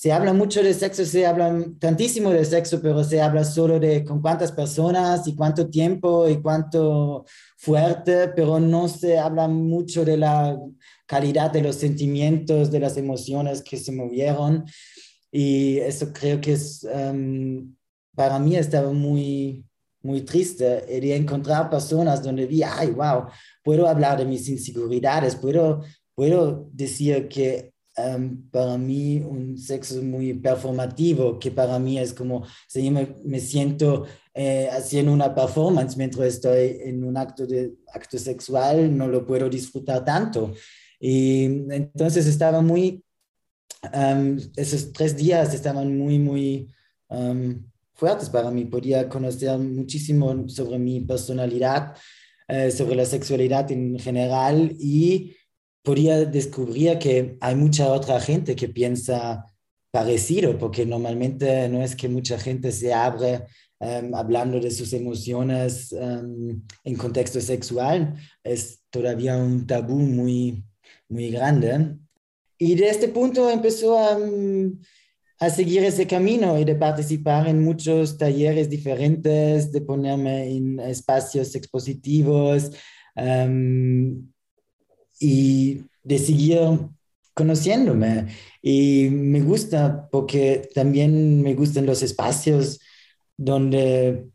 se 0.00 0.12
habla 0.12 0.32
mucho 0.32 0.62
de 0.62 0.72
sexo, 0.72 1.04
se 1.04 1.26
habla 1.26 1.62
tantísimo 1.78 2.30
de 2.30 2.42
sexo, 2.46 2.80
pero 2.80 3.04
se 3.04 3.20
habla 3.20 3.44
solo 3.44 3.78
de 3.78 4.02
con 4.02 4.22
cuántas 4.22 4.50
personas 4.50 5.28
y 5.28 5.34
cuánto 5.34 5.68
tiempo 5.68 6.26
y 6.26 6.40
cuánto 6.40 7.26
fuerte, 7.58 8.28
pero 8.28 8.58
no 8.58 8.88
se 8.88 9.18
habla 9.18 9.46
mucho 9.46 10.02
de 10.02 10.16
la 10.16 10.58
calidad 11.04 11.50
de 11.50 11.60
los 11.60 11.76
sentimientos, 11.76 12.70
de 12.70 12.80
las 12.80 12.96
emociones 12.96 13.60
que 13.62 13.76
se 13.76 13.92
movieron. 13.92 14.64
Y 15.30 15.76
eso 15.80 16.10
creo 16.14 16.40
que 16.40 16.52
es, 16.52 16.82
em, 16.84 17.76
para 18.16 18.38
mí 18.38 18.56
estaba 18.56 18.90
muy, 18.92 19.66
muy 20.00 20.22
triste 20.22 20.64
de 20.64 21.14
encontrar 21.14 21.68
personas 21.68 22.22
donde 22.22 22.46
vi, 22.46 22.62
ay, 22.62 22.88
wow, 22.92 23.26
puedo 23.62 23.86
hablar 23.86 24.16
de 24.16 24.24
mis 24.24 24.48
inseguridades, 24.48 25.36
puedo, 25.36 25.84
puedo 26.14 26.70
decir 26.72 27.28
que 27.28 27.74
Em, 28.06 28.48
para 28.50 28.78
mí 28.78 29.18
un 29.18 29.58
sexo 29.58 30.02
muy 30.02 30.34
performativo, 30.34 31.38
que 31.38 31.50
para 31.50 31.78
mí 31.78 31.98
es 31.98 32.12
como, 32.12 32.44
si 32.68 32.90
me, 32.90 33.16
me 33.24 33.40
siento 33.40 34.06
eh, 34.32 34.68
haciendo 34.70 35.12
una 35.12 35.34
performance 35.34 35.96
mientras 35.96 36.28
estoy 36.28 36.78
en 36.84 37.04
un 37.04 37.16
acto, 37.16 37.46
de, 37.46 37.74
acto 37.92 38.18
sexual, 38.18 38.96
no 38.96 39.08
lo 39.08 39.26
puedo 39.26 39.48
disfrutar 39.48 40.04
tanto. 40.04 40.52
Y 41.00 41.44
entonces 41.70 42.26
estaba 42.26 42.60
muy, 42.60 43.02
um, 43.92 44.38
esos 44.56 44.92
tres 44.92 45.16
días 45.16 45.52
estaban 45.54 45.96
muy, 45.96 46.18
muy 46.18 46.68
um, 47.08 47.62
fuertes 47.94 48.28
para 48.28 48.50
mí. 48.50 48.66
Podía 48.66 49.08
conocer 49.08 49.58
muchísimo 49.58 50.48
sobre 50.48 50.78
mi 50.78 51.00
personalidad, 51.00 51.96
eh, 52.48 52.70
sobre 52.70 52.96
la 52.96 53.06
sexualidad 53.06 53.70
en 53.72 53.98
general 53.98 54.74
y 54.78 55.34
podía 55.82 56.24
descubrir 56.24 56.98
que 56.98 57.36
hay 57.40 57.54
mucha 57.54 57.92
otra 57.92 58.20
gente 58.20 58.54
que 58.54 58.68
piensa 58.68 59.46
parecido, 59.90 60.58
porque 60.58 60.86
normalmente 60.86 61.68
no 61.68 61.82
es 61.82 61.96
que 61.96 62.08
mucha 62.08 62.38
gente 62.38 62.70
se 62.72 62.92
abre 62.92 63.46
um, 63.80 64.14
hablando 64.14 64.60
de 64.60 64.70
sus 64.70 64.92
emociones 64.92 65.92
um, 65.92 66.62
en 66.84 66.96
contexto 66.96 67.40
sexual, 67.40 68.14
es 68.44 68.82
todavía 68.90 69.36
un 69.36 69.66
tabú 69.66 69.98
muy, 69.98 70.64
muy 71.08 71.30
grande. 71.30 71.96
Y 72.58 72.74
de 72.74 72.88
este 72.88 73.08
punto 73.08 73.50
empezó 73.50 73.98
a, 73.98 74.16
um, 74.16 74.78
a 75.40 75.50
seguir 75.50 75.82
ese 75.82 76.06
camino 76.06 76.58
y 76.58 76.64
de 76.64 76.74
participar 76.76 77.48
en 77.48 77.64
muchos 77.64 78.18
talleres 78.18 78.68
diferentes, 78.68 79.72
de 79.72 79.80
ponerme 79.80 80.50
en 80.54 80.78
espacios 80.80 81.54
expositivos 81.54 82.70
y 85.20 85.82
de 86.02 86.18
seguir 86.18 86.58
conociéndome. 87.34 88.26
Y 88.60 89.08
me 89.10 89.40
gusta 89.40 90.08
porque 90.10 90.68
también 90.74 91.42
me 91.42 91.54
gustan 91.54 91.86
los 91.86 92.02
espacios 92.02 92.80
donde, 93.36 94.26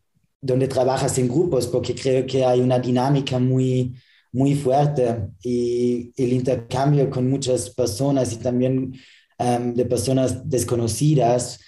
donde 0.42 0.68
trabajas 0.68 1.18
en 1.18 1.28
grupos, 1.28 1.68
porque 1.68 1.94
creo 1.94 2.26
que 2.26 2.46
hay 2.46 2.62
una 2.62 2.80
dinámica 2.80 3.40
muy, 3.40 3.96
muy 4.32 4.56
fuerte 4.56 5.30
y 5.44 6.12
el 6.18 6.34
intercambio 6.34 7.10
con 7.10 7.30
muchas 7.30 7.70
personas 7.70 8.34
y 8.34 8.38
también 8.38 8.94
um, 9.40 9.74
de 9.74 9.86
personas 9.86 10.48
desconocidas 10.50 11.60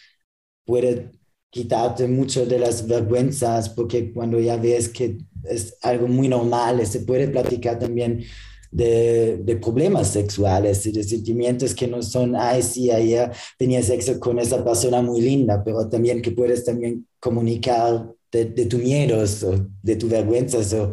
puede 0.65 1.11
quitarte 1.49 2.07
mucho 2.07 2.45
de 2.45 2.59
las 2.59 2.85
vergüenzas, 2.85 3.69
porque 3.69 4.11
cuando 4.13 4.39
ya 4.39 4.57
ves 4.57 4.89
que 4.89 5.17
es 5.43 5.77
algo 5.81 6.07
muy 6.07 6.27
normal, 6.27 6.85
se 6.85 6.99
puede 7.01 7.27
platicar 7.29 7.79
también 7.79 8.23
de, 8.71 9.59
problemas 9.61 10.09
sexuales 10.09 10.85
y 10.85 10.91
de 10.91 11.03
sentimientos 11.03 11.73
que 11.73 11.87
no 11.87 12.01
son, 12.01 12.35
ay, 12.35 12.61
sí, 12.61 12.91
ayer 12.91 13.31
tenía 13.57 13.81
sexo 13.81 14.19
con 14.19 14.39
esa 14.39 14.63
persona 14.63 15.01
muy 15.01 15.21
linda, 15.21 15.63
pero 15.63 15.87
también 15.87 16.21
que 16.21 16.31
puedes 16.31 16.63
también 16.63 17.07
comunicar 17.19 18.07
de, 18.31 18.45
de 18.45 18.65
tus 18.65 18.79
miedos 18.79 19.43
o 19.43 19.67
de 19.81 19.95
tus 19.95 20.09
vergüenzas 20.09 20.73
o 20.73 20.91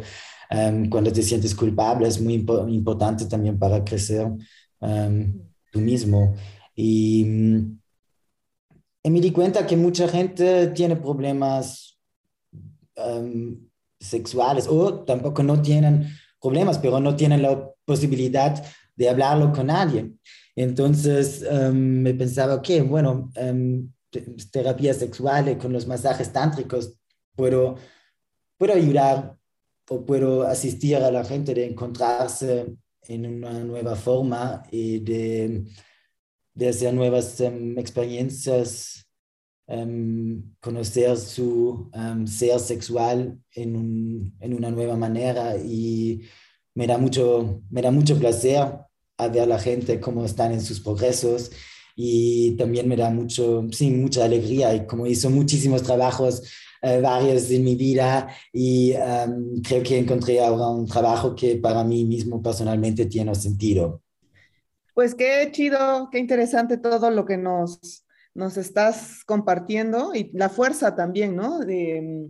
um, 0.51 0.89
cuando 0.89 1.11
te 1.11 1.21
sientes 1.21 1.53
culpable 1.53 2.07
es 2.07 2.19
muy 2.19 2.33
importante 2.33 3.25
también 3.25 3.57
para 3.59 3.83
crecer 3.83 4.27
um, 4.79 5.33
tú 5.71 5.79
mismo. 5.79 6.35
Y, 6.75 7.25
y, 9.03 9.09
me 9.09 9.21
di 9.21 9.31
cuenta 9.31 9.65
que 9.65 9.77
mucha 9.77 10.07
gente 10.07 10.67
tiene 10.67 10.95
problemas 10.95 11.97
um, 12.97 13.57
sexuales 13.99 14.67
o 14.67 15.05
tampoco 15.05 15.41
no 15.43 15.61
tienen 15.61 16.09
problemas, 16.45 16.77
pero 16.77 16.99
no 16.99 17.15
tienen 17.15 17.41
la 17.41 17.71
posibilidad 17.85 18.63
de 18.95 19.09
hablarlo 19.09 19.51
con 19.51 19.67
nadie. 19.67 20.11
Entonces 20.55 21.43
um, 21.49 21.75
me 21.75 22.13
pensaba, 22.13 22.55
ok, 22.55 22.69
bueno, 22.85 23.31
um, 23.35 23.91
terapia 24.51 24.93
sexual 24.93 25.57
con 25.57 25.73
los 25.73 25.87
masajes 25.87 26.31
tántricos, 26.31 26.97
puedo, 27.35 27.75
puedo 28.57 28.73
ayudar 28.73 29.35
o 29.89 30.05
puedo 30.05 30.43
asistir 30.43 30.97
a 30.97 31.11
la 31.11 31.23
gente 31.23 31.53
de 31.53 31.65
encontrarse 31.65 32.77
en 33.07 33.25
una 33.25 33.59
nueva 33.63 33.95
forma 33.95 34.63
y 34.71 34.99
de, 34.99 35.65
hacer 36.69 36.93
nuevas 36.93 37.39
um, 37.39 37.77
experiencias 37.77 39.04
conocer 40.59 41.17
su 41.17 41.89
ser 42.27 42.59
sexual 42.59 43.39
en, 43.51 44.33
en, 44.39 44.53
una 44.53 44.69
nueva 44.69 44.95
manera 44.95 45.57
y 45.57 46.21
me 46.75 46.85
da 46.85 46.97
mucho, 46.97 47.61
me 47.71 47.81
da 47.81 47.89
mucho 47.89 48.19
placer 48.19 48.61
a 49.17 49.27
ver 49.27 49.43
a 49.43 49.47
la 49.47 49.59
gente 49.59 49.99
cómo 49.99 50.23
están 50.23 50.51
en 50.51 50.61
sus 50.61 50.79
progresos 50.79 51.51
y 51.95 52.55
también 52.57 52.87
me 52.87 52.95
da 52.95 53.09
mucho, 53.09 53.65
sí, 53.71 53.89
mucha 53.89 54.25
alegría 54.25 54.75
y 54.75 54.85
como 54.85 55.07
hizo 55.07 55.29
muchísimos 55.29 55.81
trabajos 55.81 56.43
eh, 56.81 56.99
varios 57.01 57.49
en 57.49 57.63
mi 57.63 57.75
vida 57.75 58.27
y 58.53 58.93
creo 59.63 59.81
que 59.81 59.97
encontré 59.97 60.39
ahora 60.43 60.67
un 60.67 60.85
trabajo 60.85 61.33
que 61.33 61.55
para 61.55 61.83
mí 61.83 62.05
mismo 62.05 62.41
personalmente 62.41 63.07
tiene 63.07 63.33
sentido. 63.33 64.03
Pues 64.93 65.15
qué 65.15 65.49
chido, 65.51 66.09
qué 66.11 66.19
interesante 66.19 66.77
todo 66.77 67.09
lo 67.09 67.25
que 67.25 67.37
nos 67.37 68.04
nos 68.35 68.57
estás 68.57 69.23
compartiendo 69.25 70.13
y 70.13 70.29
la 70.33 70.49
fuerza 70.49 70.95
también, 70.95 71.35
¿no? 71.35 71.59
De, 71.59 72.29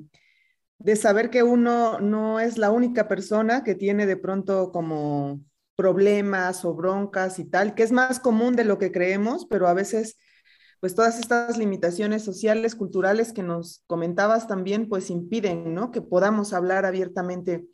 de 0.78 0.96
saber 0.96 1.30
que 1.30 1.44
uno 1.44 2.00
no 2.00 2.40
es 2.40 2.58
la 2.58 2.72
única 2.72 3.08
persona 3.08 3.64
que 3.64 3.76
tiene 3.76 4.06
de 4.06 4.16
pronto 4.16 4.72
como 4.72 5.42
problemas 5.76 6.64
o 6.64 6.74
broncas 6.74 7.40
y 7.40 7.46
tal, 7.46 7.76
que 7.76 7.84
es 7.84 7.92
más 7.92 8.20
común 8.20 8.56
de 8.56 8.66
lo 8.66 8.78
que 8.78 8.92
creemos, 8.92 9.46
pero 9.50 9.68
a 9.68 9.74
veces, 9.74 10.18
pues 10.80 10.96
todas 10.96 11.20
estas 11.20 11.58
limitaciones 11.58 12.24
sociales, 12.24 12.76
culturales 12.76 13.34
que 13.34 13.44
nos 13.44 13.84
comentabas 13.88 14.48
también, 14.48 14.88
pues 14.88 15.10
impiden, 15.10 15.74
¿no? 15.74 15.92
Que 15.92 16.02
podamos 16.02 16.54
hablar 16.54 16.86
abiertamente 16.86 17.66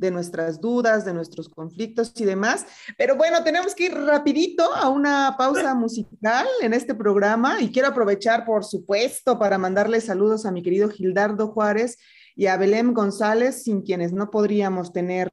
de 0.00 0.10
nuestras 0.10 0.60
dudas, 0.60 1.04
de 1.04 1.12
nuestros 1.12 1.48
conflictos 1.48 2.12
y 2.16 2.24
demás. 2.24 2.66
Pero 2.96 3.16
bueno, 3.16 3.44
tenemos 3.44 3.74
que 3.74 3.84
ir 3.84 3.94
rapidito 3.94 4.74
a 4.74 4.88
una 4.88 5.36
pausa 5.38 5.74
musical 5.76 6.46
en 6.62 6.72
este 6.72 6.94
programa 6.94 7.60
y 7.60 7.70
quiero 7.70 7.88
aprovechar, 7.88 8.44
por 8.44 8.64
supuesto, 8.64 9.38
para 9.38 9.58
mandarle 9.58 10.00
saludos 10.00 10.46
a 10.46 10.50
mi 10.50 10.62
querido 10.62 10.88
Gildardo 10.88 11.48
Juárez 11.48 11.98
y 12.34 12.46
a 12.46 12.56
Belém 12.56 12.94
González, 12.94 13.62
sin 13.62 13.82
quienes 13.82 14.12
no 14.12 14.30
podríamos 14.30 14.92
tener 14.92 15.28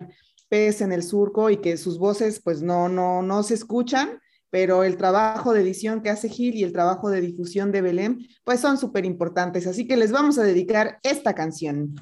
pez 0.49 0.81
en 0.81 0.91
el 0.91 1.03
surco 1.03 1.49
y 1.49 1.57
que 1.57 1.77
sus 1.77 1.97
voces 1.97 2.41
pues 2.43 2.61
no, 2.61 2.89
no, 2.89 3.21
no 3.21 3.43
se 3.43 3.53
escuchan 3.53 4.19
pero 4.49 4.83
el 4.83 4.95
trabajo 4.95 5.53
de 5.53 5.61
edición 5.61 6.01
que 6.01 6.09
hace 6.09 6.29
Gil 6.29 6.55
y 6.55 6.63
el 6.63 6.71
trabajo 6.71 7.09
de 7.09 7.19
difusión 7.19 7.71
de 7.73 7.81
Belém, 7.81 8.25
pues 8.45 8.61
son 8.61 8.77
súper 8.77 9.05
importantes. 9.05 9.67
Así 9.67 9.85
que 9.85 9.97
les 9.97 10.11
vamos 10.11 10.39
a 10.39 10.43
dedicar 10.43 10.99
esta 11.03 11.35
canción. 11.35 11.95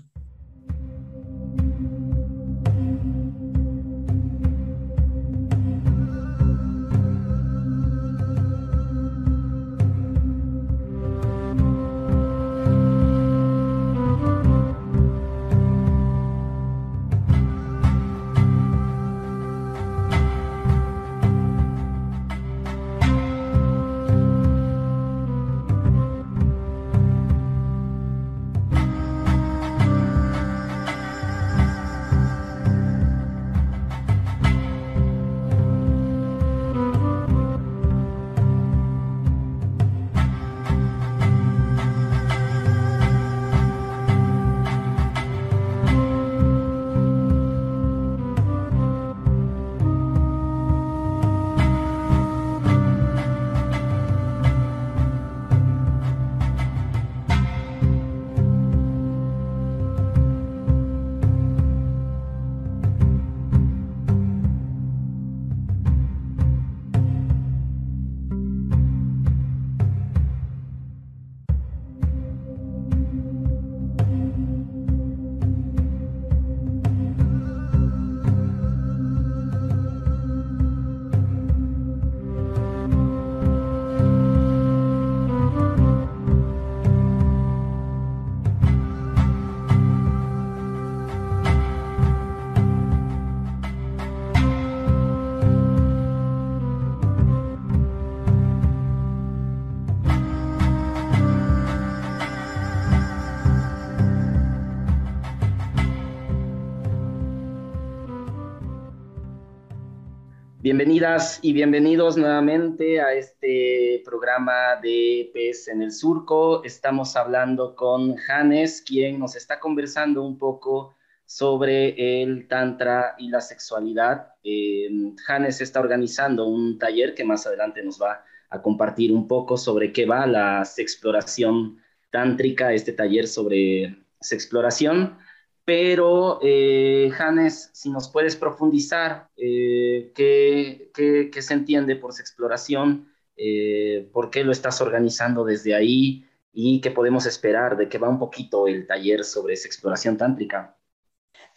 Bienvenidas 110.75 111.39
y 111.41 111.53
bienvenidos 111.53 112.17
nuevamente 112.17 112.99
a 112.99 113.13
este 113.13 114.01
programa 114.03 114.75
de 114.83 115.31
PES 115.33 115.69
en 115.69 115.81
el 115.81 115.93
Surco. 115.93 116.65
Estamos 116.65 117.15
hablando 117.15 117.77
con 117.77 118.17
Hannes, 118.27 118.83
quien 118.85 119.17
nos 119.17 119.37
está 119.37 119.57
conversando 119.57 120.21
un 120.21 120.37
poco 120.37 120.97
sobre 121.25 122.21
el 122.21 122.49
Tantra 122.49 123.15
y 123.17 123.29
la 123.29 123.39
sexualidad. 123.39 124.33
Eh, 124.43 124.89
Hannes 125.29 125.61
está 125.61 125.79
organizando 125.79 126.45
un 126.45 126.77
taller 126.77 127.15
que 127.15 127.23
más 127.23 127.47
adelante 127.47 127.81
nos 127.81 128.01
va 128.01 128.25
a 128.49 128.61
compartir 128.61 129.13
un 129.13 129.29
poco 129.29 129.55
sobre 129.55 129.93
qué 129.93 130.05
va 130.05 130.27
la 130.27 130.67
exploración 130.75 131.79
tántrica, 132.11 132.73
este 132.73 132.91
taller 132.91 133.29
sobre 133.29 133.95
sexploración. 134.19 135.19
Pero, 135.65 136.39
eh, 136.43 137.11
Hannes, 137.17 137.71
si 137.73 137.89
nos 137.89 138.09
puedes 138.09 138.35
profundizar 138.35 139.29
eh, 139.35 140.11
¿qué, 140.13 140.91
qué, 140.93 141.41
se 141.41 141.53
entiende 141.55 141.95
por 141.95 142.13
exploración, 142.21 143.09
eh, 143.35 144.07
por 144.13 144.29
qué 144.29 144.43
lo 144.43 144.51
estás 144.51 144.79
organizando 144.79 145.43
desde 145.43 145.73
ahí 145.73 146.23
y 146.53 146.79
qué 146.81 146.91
podemos 146.91 147.25
esperar 147.25 147.75
de 147.75 147.89
que 147.89 147.97
va 147.97 148.07
un 148.07 148.19
poquito 148.19 148.67
el 148.67 148.85
taller 148.85 149.23
sobre 149.23 149.55
exploración 149.65 150.17
tántrica. 150.17 150.77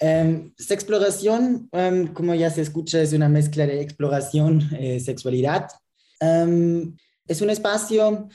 Eh, 0.01 0.53
exploración, 0.71 1.68
em, 1.73 2.07
como 2.09 2.35
ya 2.35 2.51
se 2.51 2.62
escucha, 2.62 3.01
es 3.03 3.12
una 3.12 3.29
mezcla 3.29 3.66
de 3.66 3.81
exploración 3.81 4.62
y 4.73 4.97
eh, 4.97 5.01
sexualidad. 5.01 5.68
Em, 6.21 6.97
es 7.27 7.40
un 7.42 7.51
espacio 7.51 8.29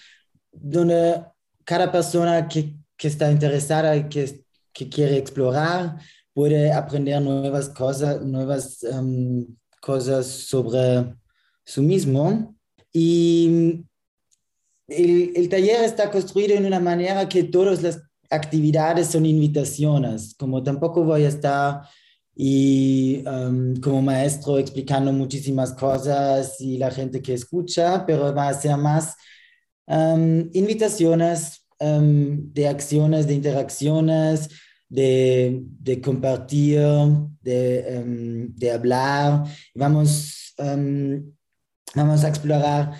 donde 0.51 1.23
cada 1.63 1.91
persona 1.91 2.47
que, 2.47 2.75
que 2.95 3.07
está 3.07 3.31
interesada 3.31 3.95
y 3.95 4.07
que 4.07 4.42
que 4.73 4.89
quiere 4.89 5.17
explorar 5.17 5.97
puede 6.33 6.71
aprender 6.71 7.21
nuevas 7.21 7.69
cosas, 7.69 8.21
nuevas 8.21 8.83
um, 8.83 9.45
cosas 9.79 10.25
sobre 10.25 11.13
su 11.63 11.83
mismo. 11.83 12.55
Y 12.91 13.83
el, 14.87 15.31
el, 15.35 15.49
taller 15.49 15.83
está 15.83 16.09
construido 16.11 16.55
en 16.55 16.65
una 16.65 16.79
manera 16.79 17.29
que 17.29 17.43
todas 17.43 17.81
las 17.81 18.01
actividades 18.29 19.07
son 19.07 19.25
invitaciones, 19.25 20.35
como 20.35 20.61
tampoco 20.63 21.03
voy 21.03 21.23
a 21.23 21.29
estar 21.29 21.81
y 22.35 23.23
um, 23.27 23.75
como 23.75 24.01
maestro 24.01 24.57
explicando 24.57 25.13
muchísimas 25.13 25.71
cosas 25.73 26.59
y 26.59 26.77
la 26.77 26.89
gente 26.89 27.21
que 27.21 27.33
escucha, 27.33 28.05
pero 28.05 28.33
va 28.33 28.49
a 28.49 28.53
ser 28.53 28.75
más 28.77 29.15
um, 29.85 30.49
invitaciones 30.53 31.62
um, 31.83 32.49
de 32.53 32.67
acciones, 32.67 33.27
de 33.27 33.33
interacciones, 33.33 34.49
de, 34.89 35.63
de 35.79 36.01
compartir, 36.01 36.79
de, 37.41 38.03
um, 38.05 38.53
de, 38.55 38.71
hablar. 38.71 39.43
Vamos, 39.75 40.53
um, 40.59 41.31
vamos 41.95 42.23
a 42.23 42.29
explorar 42.29 42.97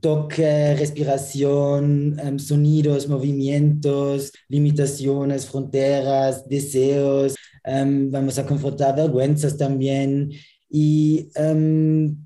toque, 0.00 0.74
respiración, 0.76 2.16
sonidos, 2.38 3.08
movimientos, 3.08 4.32
limitaciones, 4.48 5.46
fronteras, 5.46 6.48
deseos. 6.48 7.34
vamos 7.64 8.38
a 8.38 8.46
confrontar 8.46 8.96
vergüenzas 8.96 9.56
también. 9.56 10.30
Y 10.70 11.30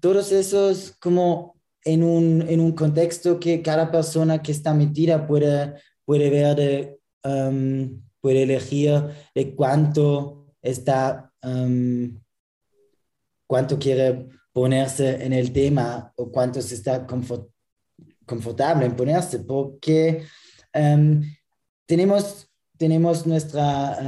todos 0.00 0.30
esos 0.30 0.92
como 1.00 1.53
en 1.84 2.02
un, 2.02 2.42
en 2.48 2.60
un 2.60 2.72
contexto 2.72 3.38
que 3.38 3.62
cada 3.62 3.90
persona 3.90 4.42
que 4.42 4.52
está 4.52 4.72
metida 4.72 5.26
puede, 5.26 5.74
puede 6.04 6.30
ver, 6.30 6.56
de, 6.56 6.98
um, 7.24 8.02
puede 8.20 8.42
elegir 8.44 9.04
de 9.34 9.54
cuánto 9.54 10.46
está, 10.62 11.30
um, 11.42 12.18
cuánto 13.46 13.78
quiere 13.78 14.28
ponerse 14.52 15.24
en 15.24 15.32
el 15.32 15.52
tema 15.52 16.12
o 16.16 16.30
cuánto 16.30 16.62
se 16.62 16.74
está 16.74 17.06
confort, 17.06 17.50
confortable 18.24 18.86
en 18.86 18.96
ponerse, 18.96 19.40
porque 19.40 20.24
um, 20.74 21.22
tenemos, 21.86 22.48
tenemos 22.78 23.26
nuestra 23.26 23.98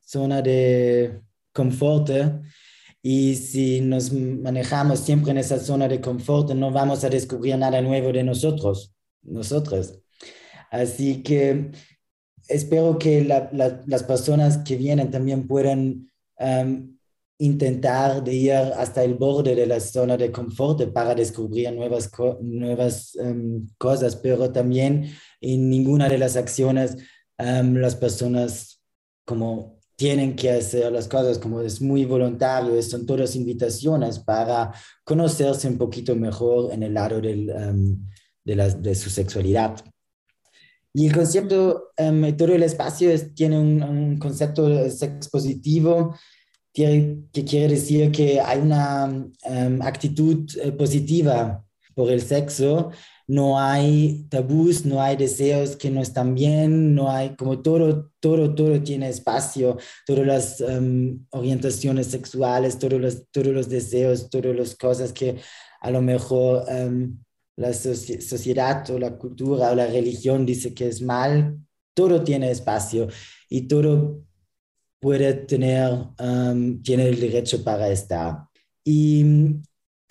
zona 0.00 0.42
de 0.42 1.20
confort 1.52 2.10
y 3.02 3.34
si 3.34 3.80
nos 3.80 4.12
manejamos 4.12 5.00
siempre 5.00 5.32
en 5.32 5.38
esa 5.38 5.58
zona 5.58 5.88
de 5.88 6.00
confort, 6.00 6.52
no 6.52 6.70
vamos 6.70 7.02
a 7.02 7.10
descubrir 7.10 7.58
nada 7.58 7.82
nuevo 7.82 8.12
de 8.12 8.22
nosotros, 8.22 8.94
nosotros. 9.22 9.98
Así 10.70 11.22
que 11.22 11.72
espero 12.48 12.98
que 12.98 13.24
las 13.24 14.02
personas 14.04 14.58
que 14.58 14.76
vienen 14.76 15.10
también 15.10 15.48
puedan 15.48 16.10
um, 16.38 16.96
intentar 17.38 18.22
de 18.22 18.34
ir 18.34 18.52
hasta 18.52 19.02
el 19.02 19.14
borde 19.14 19.56
de 19.56 19.66
la 19.66 19.80
zona 19.80 20.16
de 20.16 20.30
confort 20.30 20.92
para 20.92 21.12
descubrir 21.12 21.72
nuevas, 21.72 22.08
nuevas 22.40 23.16
um, 23.16 23.66
cosas, 23.78 24.14
pero 24.14 24.52
también 24.52 25.10
en 25.40 25.68
ninguna 25.68 26.08
de 26.08 26.18
las 26.18 26.36
acciones 26.36 26.96
um, 27.38 27.74
las 27.74 27.96
personas 27.96 28.80
como 29.24 29.81
tienen 30.02 30.34
que 30.34 30.50
hacer 30.50 30.90
las 30.90 31.06
cosas 31.06 31.38
como 31.38 31.60
es 31.60 31.80
muy 31.80 32.04
voluntario, 32.04 32.82
son 32.82 33.06
todas 33.06 33.36
invitaciones 33.36 34.18
para 34.18 34.72
conocerse 35.04 35.68
un 35.68 35.78
poquito 35.78 36.16
mejor 36.16 36.72
en 36.72 36.82
el 36.82 36.94
lado 36.94 37.20
del, 37.20 37.48
um, 37.50 38.08
de, 38.42 38.56
la, 38.56 38.68
de, 38.68 38.96
su 38.96 39.10
sexualidad. 39.10 39.76
Y 40.92 41.06
el 41.06 41.14
concepto, 41.14 41.92
um, 41.98 42.36
todo 42.36 42.52
el 42.52 42.64
espacio 42.64 43.12
es, 43.12 43.32
tiene 43.32 43.56
un, 43.56 43.80
un 43.80 44.18
concepto 44.18 44.68
expositivo 44.76 46.16
que 46.72 47.22
quiere 47.32 47.68
decir 47.68 48.10
que 48.10 48.40
hay 48.40 48.58
una 48.58 49.04
um, 49.04 49.82
actitud 49.82 50.50
eh, 50.60 50.72
positiva 50.72 51.64
por 51.94 52.10
el 52.10 52.22
sexo 52.22 52.90
no 53.32 53.58
hay 53.58 54.26
tabús, 54.28 54.84
no 54.84 55.00
hay 55.00 55.16
deseos 55.16 55.74
que 55.74 55.90
no 55.90 56.02
están 56.02 56.34
bien, 56.34 56.94
no 56.94 57.10
hay 57.10 57.34
como 57.34 57.62
todo, 57.62 58.12
todo, 58.20 58.54
todo 58.54 58.82
tiene 58.82 59.08
espacio, 59.08 59.78
todas 60.04 60.26
las 60.26 60.60
em, 60.60 61.24
orientaciones 61.30 62.08
sexuales, 62.08 62.78
todos 62.78 63.00
los, 63.00 63.30
todos 63.30 63.46
los 63.46 63.70
deseos, 63.70 64.28
todas 64.28 64.54
las 64.54 64.76
cosas 64.76 65.14
que 65.14 65.36
a 65.80 65.90
lo 65.90 66.02
mejor 66.02 66.66
um, 66.68 67.18
la 67.56 67.72
sociedad 67.72 68.90
o 68.90 68.98
la 68.98 69.16
cultura 69.16 69.70
o 69.70 69.74
la 69.76 69.86
religión 69.86 70.44
dice 70.44 70.74
que 70.74 70.88
es 70.88 71.00
mal, 71.00 71.56
todo 71.94 72.22
tiene 72.22 72.50
espacio 72.50 73.08
y 73.48 73.62
todo 73.62 74.26
puede 75.00 75.32
tener, 75.32 75.90
um, 76.20 76.82
tiene 76.82 77.08
el 77.08 77.18
derecho 77.18 77.64
para 77.64 77.88
estar. 77.88 78.44
Y 78.84 79.24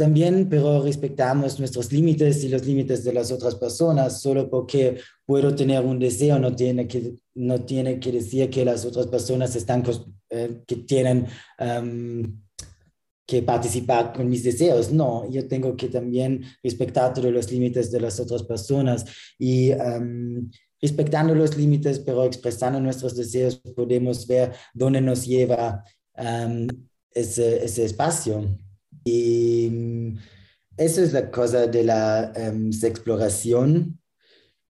también, 0.01 0.49
pero 0.49 0.81
respetamos 0.81 1.59
nuestros 1.59 1.93
límites 1.93 2.43
y 2.43 2.49
los 2.49 2.65
límites 2.65 3.03
de 3.03 3.13
las 3.13 3.31
otras 3.31 3.53
personas. 3.53 4.19
Solo 4.19 4.49
porque 4.49 4.97
puedo 5.27 5.53
tener 5.53 5.85
un 5.85 5.99
deseo 5.99 6.39
no 6.39 6.55
tiene 6.55 6.87
que, 6.87 7.13
no 7.35 7.63
tiene 7.65 7.99
que 7.99 8.11
decir 8.11 8.49
que 8.49 8.65
las 8.65 8.83
otras 8.83 9.05
personas 9.05 9.55
están, 9.55 9.83
eh, 10.31 10.63
que 10.65 10.77
tienen 10.77 11.27
um, 11.59 12.41
que 13.27 13.43
participar 13.43 14.11
con 14.11 14.27
mis 14.27 14.43
deseos. 14.43 14.91
No, 14.91 15.29
yo 15.29 15.47
tengo 15.47 15.75
que 15.77 15.87
también 15.87 16.45
respetar 16.63 17.13
todos 17.13 17.31
los 17.31 17.51
límites 17.51 17.91
de 17.91 17.99
las 17.99 18.19
otras 18.19 18.41
personas 18.41 19.05
y 19.37 19.71
um, 19.73 20.49
respetando 20.81 21.35
los 21.35 21.55
límites, 21.55 21.99
pero 21.99 22.25
expresando 22.25 22.79
nuestros 22.79 23.15
deseos, 23.15 23.61
podemos 23.75 24.25
ver 24.25 24.51
dónde 24.73 24.99
nos 24.99 25.27
lleva 25.27 25.83
um, 26.17 26.65
ese, 27.13 27.63
ese 27.63 27.85
espacio. 27.85 28.57
Y 29.03 29.69
mm, 29.71 30.17
eso 30.77 31.01
es 31.01 31.13
la 31.13 31.29
cosa 31.29 31.67
de 31.67 31.83
la 31.83 32.33
um, 32.35 32.69
exploración 32.83 33.99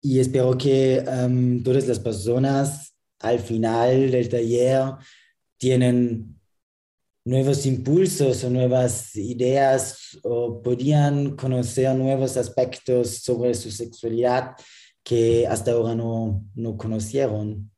y 0.01 0.19
espero 0.19 0.57
que 0.57 1.03
um, 1.07 1.61
todas 1.63 1.87
las 1.87 1.99
personas 1.99 2.95
al 3.19 3.39
final 3.39 4.09
del 4.09 4.29
taller 4.29 4.95
tienen 5.57 6.39
nuevos 7.23 7.67
impulsos 7.67 8.43
o 8.43 8.49
nuevas 8.49 9.15
ideas 9.15 10.17
o 10.23 10.61
podían 10.61 11.35
conocer 11.35 11.95
nuevos 11.95 12.35
aspectos 12.35 13.19
sobre 13.19 13.53
su 13.53 13.69
sexualidad 13.69 14.55
que 15.03 15.45
hasta 15.45 15.71
ahora 15.71 15.93
no, 15.93 16.43
no 16.55 16.77
conocieron. 16.77 17.71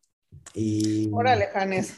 Y... 0.53 1.09
Órale, 1.11 1.47
Janes. 1.47 1.97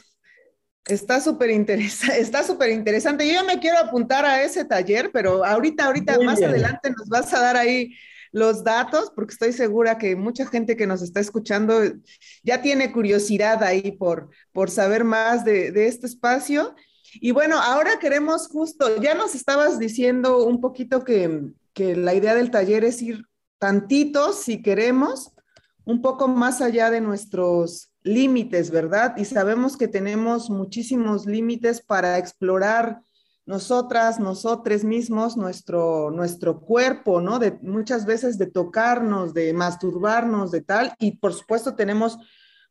Está 0.86 1.20
súper 1.20 1.50
interesante, 1.50 2.20
está 2.20 2.42
súper 2.42 2.70
interesante. 2.70 3.26
Yo 3.26 3.34
ya 3.34 3.44
me 3.44 3.58
quiero 3.58 3.78
apuntar 3.78 4.24
a 4.24 4.42
ese 4.42 4.64
taller, 4.64 5.10
pero 5.12 5.44
ahorita, 5.44 5.86
ahorita, 5.86 6.18
más 6.20 6.42
adelante 6.42 6.90
nos 6.90 7.08
vas 7.08 7.32
a 7.34 7.40
dar 7.40 7.56
ahí 7.56 7.94
los 8.32 8.64
datos, 8.64 9.10
porque 9.14 9.32
estoy 9.32 9.52
segura 9.52 9.98
que 9.98 10.14
mucha 10.14 10.46
gente 10.46 10.76
que 10.76 10.86
nos 10.86 11.02
está 11.02 11.20
escuchando 11.20 11.80
ya 12.42 12.60
tiene 12.60 12.92
curiosidad 12.92 13.62
ahí 13.62 13.92
por, 13.92 14.30
por 14.52 14.70
saber 14.70 15.04
más 15.04 15.44
de, 15.44 15.72
de 15.72 15.86
este 15.86 16.06
espacio. 16.06 16.74
Y 17.14 17.30
bueno, 17.30 17.58
ahora 17.58 17.98
queremos 17.98 18.48
justo, 18.48 19.00
ya 19.00 19.14
nos 19.14 19.34
estabas 19.34 19.78
diciendo 19.78 20.44
un 20.44 20.60
poquito 20.60 21.02
que, 21.02 21.50
que 21.72 21.96
la 21.96 22.14
idea 22.14 22.34
del 22.34 22.50
taller 22.50 22.84
es 22.84 23.00
ir 23.00 23.24
tantito, 23.58 24.32
si 24.32 24.60
queremos, 24.60 25.32
un 25.84 26.02
poco 26.02 26.28
más 26.28 26.60
allá 26.60 26.90
de 26.90 27.00
nuestros 27.00 27.90
límites, 28.06 28.70
¿verdad? 28.70 29.16
Y 29.16 29.24
sabemos 29.24 29.76
que 29.76 29.88
tenemos 29.88 30.48
muchísimos 30.48 31.26
límites 31.26 31.80
para 31.82 32.18
explorar 32.18 33.00
nosotras, 33.44 34.18
nosotres 34.18 34.84
mismos, 34.84 35.36
nuestro, 35.36 36.10
nuestro 36.10 36.60
cuerpo, 36.60 37.20
¿no? 37.20 37.38
De 37.38 37.58
muchas 37.62 38.06
veces 38.06 38.38
de 38.38 38.46
tocarnos, 38.46 39.34
de 39.34 39.52
masturbarnos, 39.52 40.50
de 40.50 40.62
tal, 40.62 40.94
y 40.98 41.18
por 41.18 41.32
supuesto 41.32 41.74
tenemos 41.74 42.18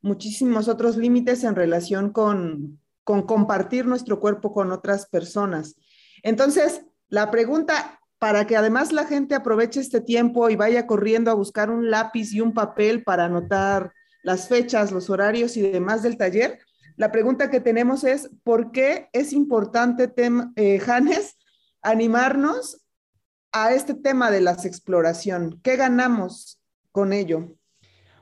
muchísimos 0.01 0.67
otros 0.67 0.97
límites 0.97 1.43
en 1.43 1.55
relación 1.55 2.11
con, 2.11 2.79
con 3.03 3.23
compartir 3.23 3.85
nuestro 3.85 4.19
cuerpo 4.19 4.53
con 4.53 4.71
otras 4.71 5.05
personas. 5.05 5.75
Entonces, 6.23 6.81
la 7.09 7.31
pregunta, 7.31 7.99
para 8.19 8.47
que 8.47 8.57
además 8.57 8.91
la 8.91 9.05
gente 9.05 9.35
aproveche 9.35 9.79
este 9.79 10.01
tiempo 10.01 10.49
y 10.49 10.55
vaya 10.55 10.87
corriendo 10.87 11.31
a 11.31 11.35
buscar 11.35 11.69
un 11.69 11.89
lápiz 11.89 12.33
y 12.33 12.41
un 12.41 12.53
papel 12.53 13.03
para 13.03 13.25
anotar 13.25 13.93
las 14.25 14.47
fechas, 14.47 14.91
los 14.91 15.09
horarios 15.11 15.55
y 15.55 15.61
demás 15.61 16.01
del 16.01 16.17
taller, 16.17 16.59
la 16.97 17.11
pregunta 17.11 17.51
que 17.51 17.59
tenemos 17.59 18.03
es, 18.03 18.29
¿por 18.43 18.71
qué 18.71 19.07
es 19.13 19.33
importante, 19.33 20.11
eh, 20.55 20.79
Janes, 20.79 21.35
animarnos 21.81 22.81
a 23.51 23.73
este 23.73 23.93
tema 23.93 24.31
de 24.31 24.41
las 24.41 24.65
exploración? 24.65 25.59
¿Qué 25.61 25.75
ganamos 25.75 26.59
con 26.91 27.13
ello? 27.13 27.55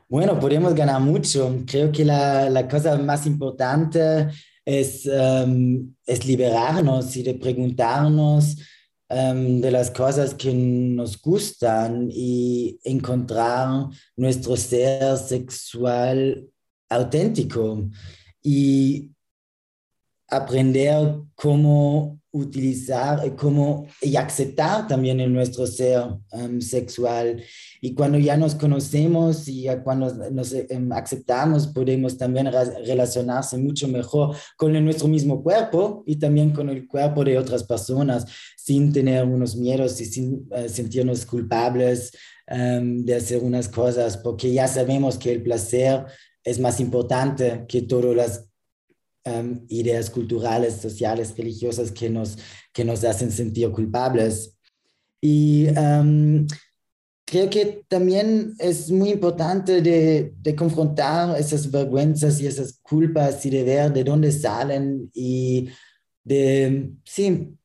Bueno, 0.09 0.37
podemos 0.39 0.75
ganar 0.75 0.99
mucho. 0.99 1.63
Creo 1.65 1.91
que 1.91 2.03
la, 2.03 2.49
la 2.49 2.67
cosa 2.67 2.97
más 2.97 3.25
importante 3.25 4.27
es, 4.65 5.05
um, 5.05 5.93
es 6.05 6.25
liberarnos 6.25 7.15
y 7.15 7.23
de 7.23 7.35
preguntarnos 7.35 8.57
um, 9.13 9.61
de 9.61 9.71
las 9.71 9.91
cosas 9.91 10.33
que 10.33 10.53
nos 10.53 11.21
gustan 11.21 12.09
y 12.11 12.79
encontrar 12.83 13.87
nuestro 14.15 14.57
ser 14.57 15.17
sexual 15.17 16.47
auténtico 16.89 17.89
y 18.41 19.11
aprender 20.27 21.15
cómo 21.35 22.19
utilizar, 22.31 23.35
cómo 23.35 23.87
y 24.01 24.15
aceptar 24.15 24.87
también 24.87 25.31
nuestro 25.31 25.67
ser 25.67 26.03
um, 26.31 26.59
sexual. 26.59 27.43
Y 27.85 27.95
cuando 27.95 28.17
ya 28.17 28.37
nos 28.37 28.55
conocemos 28.55 29.45
y 29.49 29.67
cuando 29.83 30.09
nos 30.31 30.53
um, 30.53 30.93
aceptamos, 30.93 31.67
podemos 31.67 32.17
también 32.17 32.49
relacionarse 32.49 33.57
mucho 33.57 33.89
mejor 33.89 34.37
con 34.55 34.71
nuestro 34.85 35.09
mismo 35.09 35.43
cuerpo 35.43 36.01
y 36.07 36.15
también 36.15 36.51
con 36.51 36.69
el 36.69 36.87
cuerpo 36.87 37.25
de 37.25 37.37
otras 37.37 37.65
personas, 37.65 38.25
sin 38.55 38.93
tener 38.93 39.25
unos 39.25 39.57
miedos 39.57 39.99
y 39.99 40.05
sin 40.05 40.47
uh, 40.49 40.69
sentirnos 40.69 41.25
culpables 41.25 42.13
um, 42.49 43.03
de 43.03 43.15
hacer 43.15 43.43
unas 43.43 43.67
cosas, 43.67 44.15
porque 44.15 44.53
ya 44.53 44.69
sabemos 44.69 45.17
que 45.17 45.33
el 45.33 45.43
placer 45.43 46.05
es 46.41 46.61
más 46.61 46.79
importante 46.79 47.65
que 47.67 47.81
todas 47.81 48.15
las 48.15 48.45
um, 49.25 49.59
ideas 49.67 50.09
culturales, 50.09 50.75
sociales, 50.75 51.33
religiosas 51.35 51.91
que 51.91 52.09
nos, 52.09 52.37
que 52.71 52.85
nos 52.85 53.03
hacen 53.03 53.29
sentir 53.29 53.69
culpables. 53.71 54.57
Y 55.19 55.67
um, 55.77 56.47
creo 57.33 57.49
que 57.49 57.83
también 57.87 58.53
es 58.59 58.91
muy 58.91 59.09
importante 59.09 59.81
de, 59.81 60.35
de, 60.39 60.55
confrontar 60.55 61.35
esas 61.39 61.71
vergüenzas 61.71 62.39
y 62.39 62.45
esas 62.45 62.79
culpas 62.83 63.43
y 63.47 63.49
de 63.49 63.63
ver 63.63 63.91
de 63.91 64.03
dónde 64.03 64.31
salen 64.31 65.09
y 65.15 65.67
de, 66.23 66.91
sí, 67.03 67.57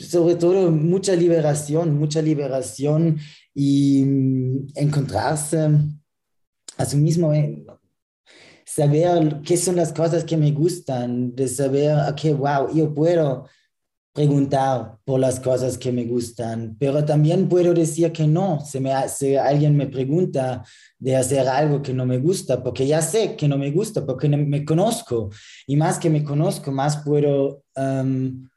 sobre 0.00 0.34
todo 0.34 0.72
mucha 0.72 1.14
liberación, 1.14 1.96
mucha 1.96 2.20
liberación 2.20 3.18
y 3.54 4.02
um, 4.02 4.66
encontrarse 4.74 5.68
a 6.76 6.84
sí 6.84 6.96
mismo 6.96 7.32
saber 8.64 9.42
qué 9.44 9.56
son 9.56 9.76
las 9.76 9.92
cosas 9.92 10.24
que 10.24 10.36
me 10.36 10.50
gustan, 10.50 11.36
de 11.36 11.46
saber, 11.46 11.96
ok, 12.10 12.36
wow, 12.36 12.74
yo 12.74 12.92
puedo 12.92 13.46
preguntar 14.18 14.98
por 15.04 15.20
las 15.20 15.38
cosas 15.38 15.78
que 15.78 15.92
me 15.92 16.04
gustan, 16.04 16.76
pero 16.76 17.04
también 17.04 17.48
puedo 17.48 17.72
decir 17.72 18.10
que 18.10 18.26
no, 18.26 18.58
si, 18.58 18.80
me, 18.80 18.90
si 19.08 19.36
alguien 19.36 19.76
me 19.76 19.86
pregunta 19.86 20.64
de 20.98 21.14
hacer 21.14 21.46
algo 21.48 21.80
que 21.80 21.94
no 21.94 22.04
me 22.04 22.18
gusta, 22.18 22.60
porque 22.60 22.84
ya 22.84 23.00
sé 23.00 23.36
que 23.36 23.46
no 23.46 23.56
me 23.56 23.70
gusta, 23.70 24.04
porque 24.04 24.28
me 24.28 24.64
conozco, 24.64 25.30
y 25.68 25.76
más 25.76 26.00
que 26.00 26.10
me 26.10 26.24
conozco, 26.24 26.72
más 26.72 26.96
puedo... 27.04 27.62
Um, 27.76 28.48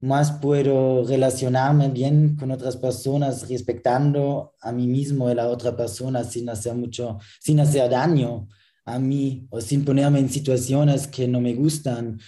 más 0.00 0.32
puedo 0.32 1.02
relacionarme 1.04 1.88
bien 1.88 2.36
con 2.36 2.50
otras 2.50 2.76
personas 2.76 3.48
respetando 3.48 4.52
a 4.60 4.70
mí 4.70 4.86
mismo 4.86 5.28
y 5.28 5.32
a 5.32 5.36
la 5.36 5.48
otra 5.48 5.74
persona 5.74 6.24
sin 6.24 6.50
hacer 6.50 6.74
mucho, 6.74 7.18
sin 7.40 7.58
hacer 7.58 7.88
daño 7.88 8.46
a 8.84 8.98
mí 8.98 9.46
o 9.48 9.62
sin 9.62 9.82
ponerme 9.82 10.18
en 10.18 10.28
situaciones 10.28 11.06
que 11.06 11.26
no 11.26 11.40
me 11.40 11.54
gustan. 11.54 12.20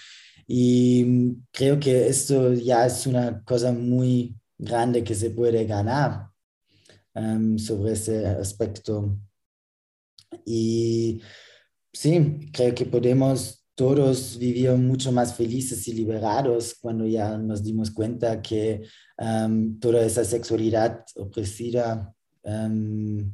Y 0.46 1.38
creo 1.50 1.78
que 1.80 2.06
esto 2.08 2.52
ya 2.52 2.86
es 2.86 3.06
una 3.06 3.42
cosa 3.42 3.72
muy 3.72 4.36
grande 4.58 5.02
que 5.02 5.14
se 5.14 5.30
puede 5.30 5.64
ganar 5.66 6.28
um, 7.14 7.58
sobre 7.58 7.92
ese 7.92 8.26
aspecto. 8.26 9.18
Y 10.44 11.20
sí, 11.92 12.50
creo 12.52 12.74
que 12.74 12.86
podemos 12.86 13.64
todos 13.74 14.38
vivir 14.38 14.70
mucho 14.72 15.12
más 15.12 15.34
felices 15.34 15.86
y 15.88 15.92
liberados 15.92 16.76
cuando 16.80 17.06
ya 17.06 17.36
nos 17.36 17.62
dimos 17.62 17.90
cuenta 17.90 18.40
que 18.40 18.82
um, 19.18 19.78
toda 19.78 20.04
esa 20.04 20.24
sexualidad 20.24 21.04
opresiva 21.16 22.14
um, 22.42 23.32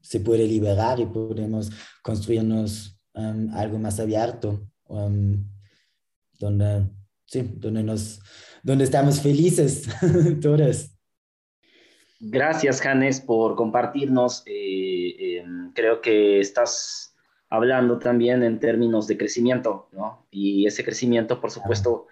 se 0.00 0.20
puede 0.20 0.46
liberar 0.46 0.98
y 1.00 1.06
podemos 1.06 1.70
construirnos 2.02 2.98
algo 3.14 3.78
más 3.78 4.00
abierto, 4.00 4.68
um, 4.88 5.44
donde, 6.38 6.88
sí, 7.26 7.42
donde, 7.56 7.82
nos, 7.82 8.20
donde 8.62 8.84
estamos 8.84 9.20
felices 9.20 9.88
todos. 10.42 10.90
Gracias, 12.20 12.80
Janes, 12.80 13.20
por 13.20 13.54
compartirnos. 13.54 14.42
Eh, 14.46 15.40
em, 15.40 15.72
creo 15.72 16.00
que 16.00 16.40
estás 16.40 17.14
hablando 17.50 17.98
también 17.98 18.42
en 18.42 18.58
términos 18.58 19.06
de 19.06 19.18
crecimiento, 19.18 19.88
¿no? 19.92 20.26
Y 20.30 20.66
ese 20.66 20.84
crecimiento, 20.84 21.40
por 21.40 21.50
supuesto, 21.50 22.06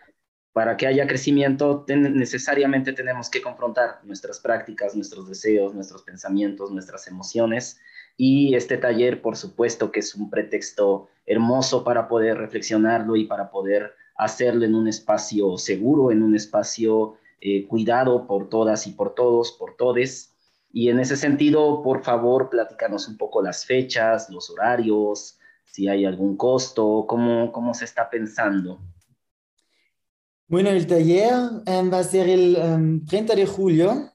para 0.52 0.76
que 0.76 0.86
haya 0.86 1.06
crecimiento, 1.06 1.84
necesariamente 1.88 2.92
tenemos 2.92 3.30
que 3.30 3.40
confrontar 3.40 4.00
nuestras 4.04 4.38
prácticas, 4.38 4.94
nuestros 4.94 5.28
deseos, 5.28 5.74
nuestros 5.74 6.02
pensamientos, 6.02 6.70
nuestras 6.70 7.06
emociones. 7.06 7.80
Y 8.18 8.54
este 8.54 8.76
taller, 8.76 9.22
por 9.22 9.36
supuesto, 9.36 9.90
que 9.90 10.00
es 10.00 10.14
un 10.14 10.28
pretexto 10.28 11.08
hermoso 11.24 11.84
para 11.84 12.06
poder 12.06 12.36
reflexionarlo 12.36 13.16
y 13.16 13.24
para 13.24 13.50
poder 13.50 13.94
hacerlo 14.24 14.64
en 14.64 14.74
un 14.74 14.88
espacio 14.88 15.56
seguro, 15.58 16.10
en 16.10 16.22
un 16.22 16.34
espacio 16.34 17.14
eh, 17.40 17.66
cuidado 17.66 18.26
por 18.26 18.48
todas 18.48 18.86
y 18.86 18.92
por 18.92 19.14
todos, 19.14 19.52
por 19.52 19.74
todes. 19.76 20.32
Y 20.72 20.88
en 20.88 21.00
ese 21.00 21.16
sentido, 21.16 21.82
por 21.82 22.02
favor, 22.04 22.48
platícanos 22.48 23.08
un 23.08 23.16
poco 23.16 23.42
las 23.42 23.66
fechas, 23.66 24.30
los 24.30 24.48
horarios, 24.48 25.38
si 25.64 25.88
hay 25.88 26.04
algún 26.04 26.36
costo, 26.36 27.04
cómo, 27.08 27.50
cómo 27.50 27.74
se 27.74 27.84
está 27.84 28.08
pensando. 28.08 28.80
Bueno, 30.46 30.70
el 30.70 30.86
taller 30.86 31.32
em, 31.66 31.90
va 31.92 31.98
a 31.98 32.04
ser 32.04 32.28
el 32.28 33.02
30 33.08 33.32
em, 33.32 33.38
de 33.38 33.46
julio. 33.46 34.12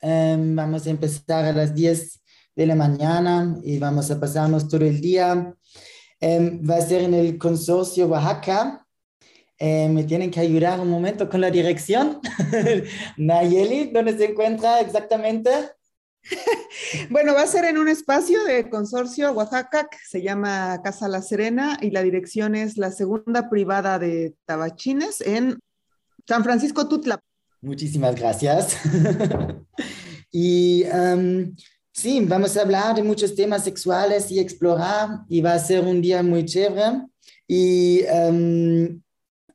Em, 0.00 0.54
vamos 0.54 0.86
a 0.86 0.90
empezar 0.90 1.44
a 1.44 1.52
las 1.52 1.74
10 1.74 2.20
de 2.54 2.66
la 2.66 2.74
mañana 2.74 3.58
y 3.64 3.78
vamos 3.78 4.10
a 4.10 4.20
pasarnos 4.20 4.68
todo 4.68 4.84
el 4.84 5.00
día. 5.00 5.56
va 6.22 6.76
a 6.76 6.80
ser 6.80 7.02
en 7.02 7.14
el 7.14 7.36
consorcio 7.36 8.06
Oaxaca. 8.06 8.83
Me 9.60 10.04
tienen 10.04 10.30
que 10.30 10.40
ayudar 10.40 10.80
un 10.80 10.90
momento 10.90 11.28
con 11.28 11.40
la 11.40 11.50
dirección. 11.50 12.20
Nayeli, 13.16 13.90
¿dónde 13.92 14.16
se 14.16 14.26
encuentra 14.26 14.80
exactamente? 14.80 15.50
bueno, 17.10 17.34
va 17.34 17.42
a 17.42 17.46
ser 17.46 17.64
en 17.64 17.78
un 17.78 17.88
espacio 17.88 18.44
de 18.44 18.68
consorcio 18.70 19.32
Oaxaca 19.32 19.88
que 19.90 19.98
se 20.06 20.22
llama 20.22 20.80
Casa 20.82 21.08
La 21.08 21.22
Serena 21.22 21.78
y 21.80 21.90
la 21.90 22.02
dirección 22.02 22.54
es 22.54 22.78
la 22.78 22.90
segunda 22.90 23.50
privada 23.50 23.98
de 23.98 24.34
Tabachines 24.46 25.20
en 25.20 25.58
San 26.26 26.44
Francisco 26.44 26.88
Tutla. 26.88 27.20
Muchísimas 27.60 28.14
gracias. 28.14 28.76
y 30.32 30.84
um, 30.84 31.54
sí, 31.92 32.20
vamos 32.24 32.56
a 32.56 32.62
hablar 32.62 32.94
de 32.94 33.02
muchos 33.02 33.34
temas 33.34 33.64
sexuales 33.64 34.30
y 34.30 34.38
explorar 34.38 35.20
y 35.28 35.40
va 35.40 35.54
a 35.54 35.58
ser 35.58 35.84
un 35.84 36.00
día 36.00 36.22
muy 36.22 36.44
chévere. 36.44 37.02
Y 37.46 38.02
um, 38.04 39.00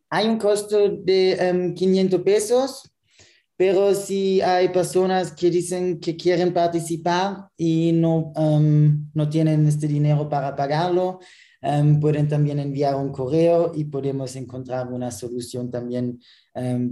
hay 0.09 0.27
un 0.27 0.37
costo 0.37 0.89
de 0.89 1.73
500 1.75 2.19
um, 2.19 2.23
pesos 2.23 2.91
pero 3.59 3.93
si 3.93 4.39
hay 4.39 4.69
personas 4.69 5.33
que 5.33 5.49
dicen 5.49 5.99
que 5.99 6.15
quieren 6.15 6.53
participar 6.53 7.49
y 7.57 7.91
no, 7.91 8.31
um, 8.37 9.11
no 9.13 9.27
tienen 9.29 9.67
este 9.67 9.85
dinero 9.85 10.29
para 10.29 10.55
pagarlo, 10.55 11.19
um, 11.61 11.99
pueden 11.99 12.29
también 12.29 12.59
enviar 12.59 12.95
un 12.95 13.11
correo 13.11 13.73
y 13.75 13.83
podemos 13.83 14.33
encontrar 14.37 14.87
una 14.87 15.11
solución 15.11 15.69
también 15.69 16.21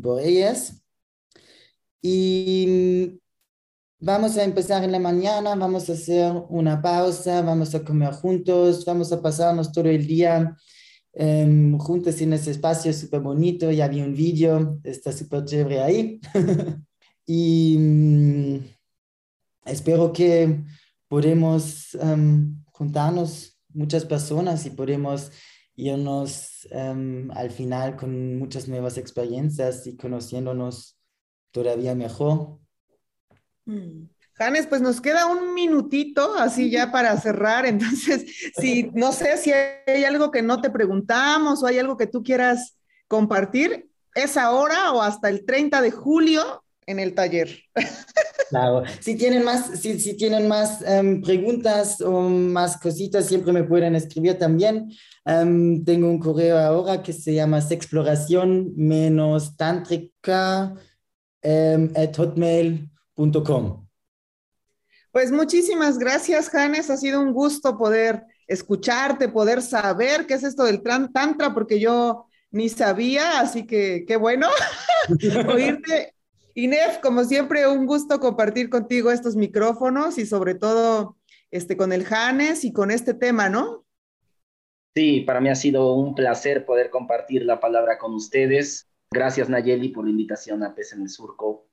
por 0.03 0.19
ellas. 0.19 0.83
Y 2.01 3.17
vamos 3.97 4.35
a 4.35 4.43
empezar 4.43 4.83
en 4.83 4.91
la 4.91 4.99
mañana, 4.99 5.55
vamos 5.55 5.89
a 5.89 5.93
hacer 5.93 6.33
una 6.49 6.81
pausa, 6.81 7.43
vamos 7.43 7.73
a 7.75 7.85
comer 7.85 8.11
juntos, 8.11 8.83
vamos 8.83 9.13
a 9.13 9.21
pasarnos 9.21 9.71
todo 9.71 9.87
el 9.87 10.05
día 10.05 10.53
em, 11.19 11.77
juntos 11.79 12.21
en 12.21 12.33
ese 12.33 12.51
espacio 12.51 12.93
súper 12.93 13.21
bonito, 13.21 13.71
ya 13.71 13.87
vi 13.87 14.01
un 14.01 14.13
vídeo, 14.13 14.79
está 14.83 15.11
súper 15.11 15.45
chévere 15.45 15.81
ahí. 15.81 16.19
y 17.25 17.77
mm, 17.77 18.59
espero 19.65 20.13
que 20.13 20.63
podemos 21.07 21.95
em, 21.95 22.63
juntarnos 22.71 23.59
muchas 23.73 24.05
personas 24.05 24.65
y 24.65 24.69
podemos 24.71 25.31
irnos 25.75 26.67
um, 26.71 27.29
al 27.31 27.51
final 27.51 27.95
con 27.95 28.37
muchas 28.39 28.67
nuevas 28.67 28.97
experiencias 28.97 29.85
y 29.85 29.95
conociéndonos 29.95 30.99
todavía 31.51 31.95
mejor. 31.95 32.59
Mm. 33.65 34.09
Janes, 34.37 34.67
pues 34.67 34.81
nos 34.81 35.01
queda 35.01 35.25
un 35.25 35.53
minutito 35.53 36.35
así 36.35 36.69
ya 36.69 36.91
para 36.91 37.19
cerrar. 37.19 37.65
Entonces, 37.65 38.25
si 38.59 38.91
no 38.93 39.11
sé 39.11 39.37
si 39.37 39.51
hay 39.51 40.03
algo 40.03 40.31
que 40.31 40.41
no 40.41 40.61
te 40.61 40.69
preguntamos 40.69 41.63
o 41.63 41.67
hay 41.67 41.79
algo 41.79 41.97
que 41.97 42.07
tú 42.07 42.23
quieras 42.23 42.77
compartir, 43.07 43.89
es 44.13 44.37
ahora 44.37 44.91
o 44.91 45.01
hasta 45.01 45.29
el 45.29 45.45
30 45.45 45.81
de 45.81 45.91
julio 45.91 46.63
en 46.85 46.99
el 46.99 47.13
taller. 47.13 47.49
Claro, 48.49 48.83
si 49.01 49.15
tienen 49.15 49.43
más, 49.43 49.79
si, 49.79 49.99
si 49.99 50.15
tienen 50.15 50.47
más 50.47 50.81
um, 50.81 51.21
preguntas 51.21 51.99
o 51.99 52.21
más 52.29 52.77
cositas, 52.77 53.25
siempre 53.25 53.51
me 53.51 53.63
pueden 53.63 53.93
escribir 53.93 54.37
también. 54.37 54.89
Um, 55.25 55.83
tengo 55.83 56.09
un 56.09 56.17
correo 56.17 56.57
ahora 56.57 57.03
que 57.03 57.11
se 57.11 57.33
llama 57.33 57.59
sexploración 57.59 58.73
menos 58.77 59.57
tántrica 59.57 60.73
um, 61.43 61.89
at 61.95 62.15
hotmail.com. 62.15 63.86
Pues 65.17 65.31
muchísimas 65.31 65.97
gracias, 65.97 66.47
Janes. 66.47 66.91
Ha 66.91 66.97
sido 66.97 67.19
un 67.19 67.33
gusto 67.33 67.75
poder 67.75 68.23
escucharte, 68.45 69.27
poder 69.29 69.63
saber 69.63 70.27
qué 70.27 70.35
es 70.35 70.43
esto 70.43 70.63
del 70.63 70.83
tantra, 71.11 71.55
porque 71.55 71.79
yo 71.79 72.27
ni 72.51 72.69
sabía, 72.69 73.39
así 73.39 73.65
que 73.65 74.05
qué 74.07 74.15
bueno 74.15 74.47
oírte 75.49 76.13
Inef, 76.53 76.99
como 76.99 77.23
siempre, 77.23 77.67
un 77.67 77.87
gusto 77.87 78.19
compartir 78.19 78.69
contigo 78.69 79.09
estos 79.09 79.35
micrófonos 79.35 80.19
y 80.19 80.27
sobre 80.27 80.53
todo 80.53 81.17
este, 81.49 81.77
con 81.77 81.93
el 81.93 82.05
Janes 82.05 82.63
y 82.63 82.71
con 82.71 82.91
este 82.91 83.15
tema, 83.15 83.49
¿no? 83.49 83.87
Sí, 84.93 85.21
para 85.21 85.41
mí 85.41 85.49
ha 85.49 85.55
sido 85.55 85.95
un 85.95 86.13
placer 86.13 86.63
poder 86.63 86.91
compartir 86.91 87.43
la 87.43 87.59
palabra 87.59 87.97
con 87.97 88.13
ustedes. 88.13 88.87
Gracias, 89.09 89.49
Nayeli, 89.49 89.89
por 89.89 90.05
la 90.05 90.11
invitación 90.11 90.61
a 90.61 90.75
Pez 90.75 90.93
en 90.93 91.01
el 91.01 91.09
Surco. 91.09 91.66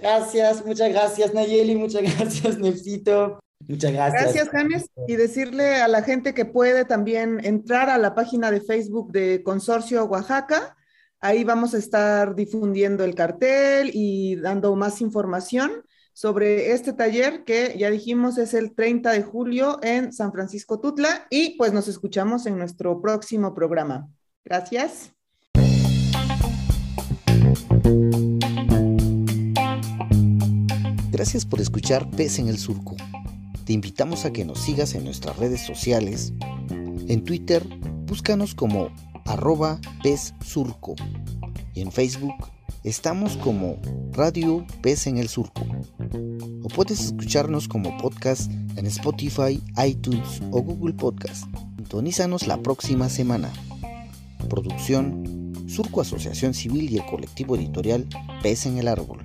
Gracias, 0.00 0.64
muchas 0.64 0.90
gracias, 0.90 1.34
Nayeli, 1.34 1.74
muchas 1.76 2.02
gracias, 2.18 2.58
Nefcito. 2.58 3.40
Muchas 3.66 3.92
gracias. 3.92 4.22
Gracias, 4.22 4.48
Janes. 4.50 4.90
Y 5.06 5.16
decirle 5.16 5.76
a 5.76 5.88
la 5.88 6.02
gente 6.02 6.32
que 6.32 6.44
puede 6.44 6.84
también 6.84 7.44
entrar 7.44 7.90
a 7.90 7.98
la 7.98 8.14
página 8.14 8.50
de 8.50 8.60
Facebook 8.60 9.12
de 9.12 9.42
Consorcio 9.42 10.04
Oaxaca 10.04 10.76
Ahí 11.20 11.42
vamos 11.42 11.74
a 11.74 11.78
estar 11.78 12.36
difundiendo 12.36 13.04
el 13.04 13.16
cartel 13.16 13.90
y 13.92 14.36
dando 14.36 14.76
más 14.76 15.00
información 15.00 15.84
sobre 16.12 16.72
este 16.72 16.92
taller 16.92 17.42
que 17.44 17.76
ya 17.76 17.90
dijimos 17.90 18.38
es 18.38 18.54
el 18.54 18.72
30 18.72 19.10
de 19.10 19.22
julio 19.22 19.80
en 19.82 20.12
San 20.12 20.32
Francisco 20.32 20.78
Tutla 20.78 21.26
y 21.28 21.56
pues 21.56 21.72
nos 21.72 21.88
escuchamos 21.88 22.46
en 22.46 22.56
nuestro 22.56 23.00
próximo 23.00 23.52
programa. 23.52 24.08
Gracias. 24.44 25.12
Gracias 31.10 31.46
por 31.46 31.60
escuchar 31.60 32.10
Pez 32.10 32.38
en 32.38 32.48
el 32.48 32.58
Surco. 32.58 32.94
Te 33.64 33.72
invitamos 33.72 34.26
a 34.26 34.32
que 34.32 34.44
nos 34.44 34.60
sigas 34.60 34.94
en 34.94 35.04
nuestras 35.04 35.36
redes 35.38 35.62
sociales. 35.62 36.34
En 36.70 37.24
Twitter, 37.24 37.66
búscanos 38.06 38.54
como 38.54 38.90
arroba 39.24 39.80
pez 40.02 40.34
surco. 40.44 40.96
Y 41.74 41.80
en 41.80 41.92
Facebook 41.92 42.34
estamos 42.84 43.38
como 43.38 43.76
Radio 44.12 44.66
Pez 44.82 45.06
en 45.06 45.16
el 45.16 45.28
Surco. 45.28 45.66
O 46.62 46.68
puedes 46.68 47.00
escucharnos 47.00 47.68
como 47.68 47.96
podcast 47.96 48.50
en 48.76 48.86
Spotify, 48.86 49.62
iTunes 49.86 50.42
o 50.50 50.60
Google 50.60 50.94
Podcast. 50.94 51.44
Sintonízanos 51.76 52.46
la 52.46 52.58
próxima 52.62 53.08
semana. 53.08 53.50
Producción 54.50 55.52
Surco 55.66 56.02
Asociación 56.02 56.52
Civil 56.52 56.90
y 56.90 56.98
el 56.98 57.06
colectivo 57.06 57.56
editorial 57.56 58.06
Pez 58.42 58.66
en 58.66 58.78
el 58.78 58.88
Árbol. 58.88 59.24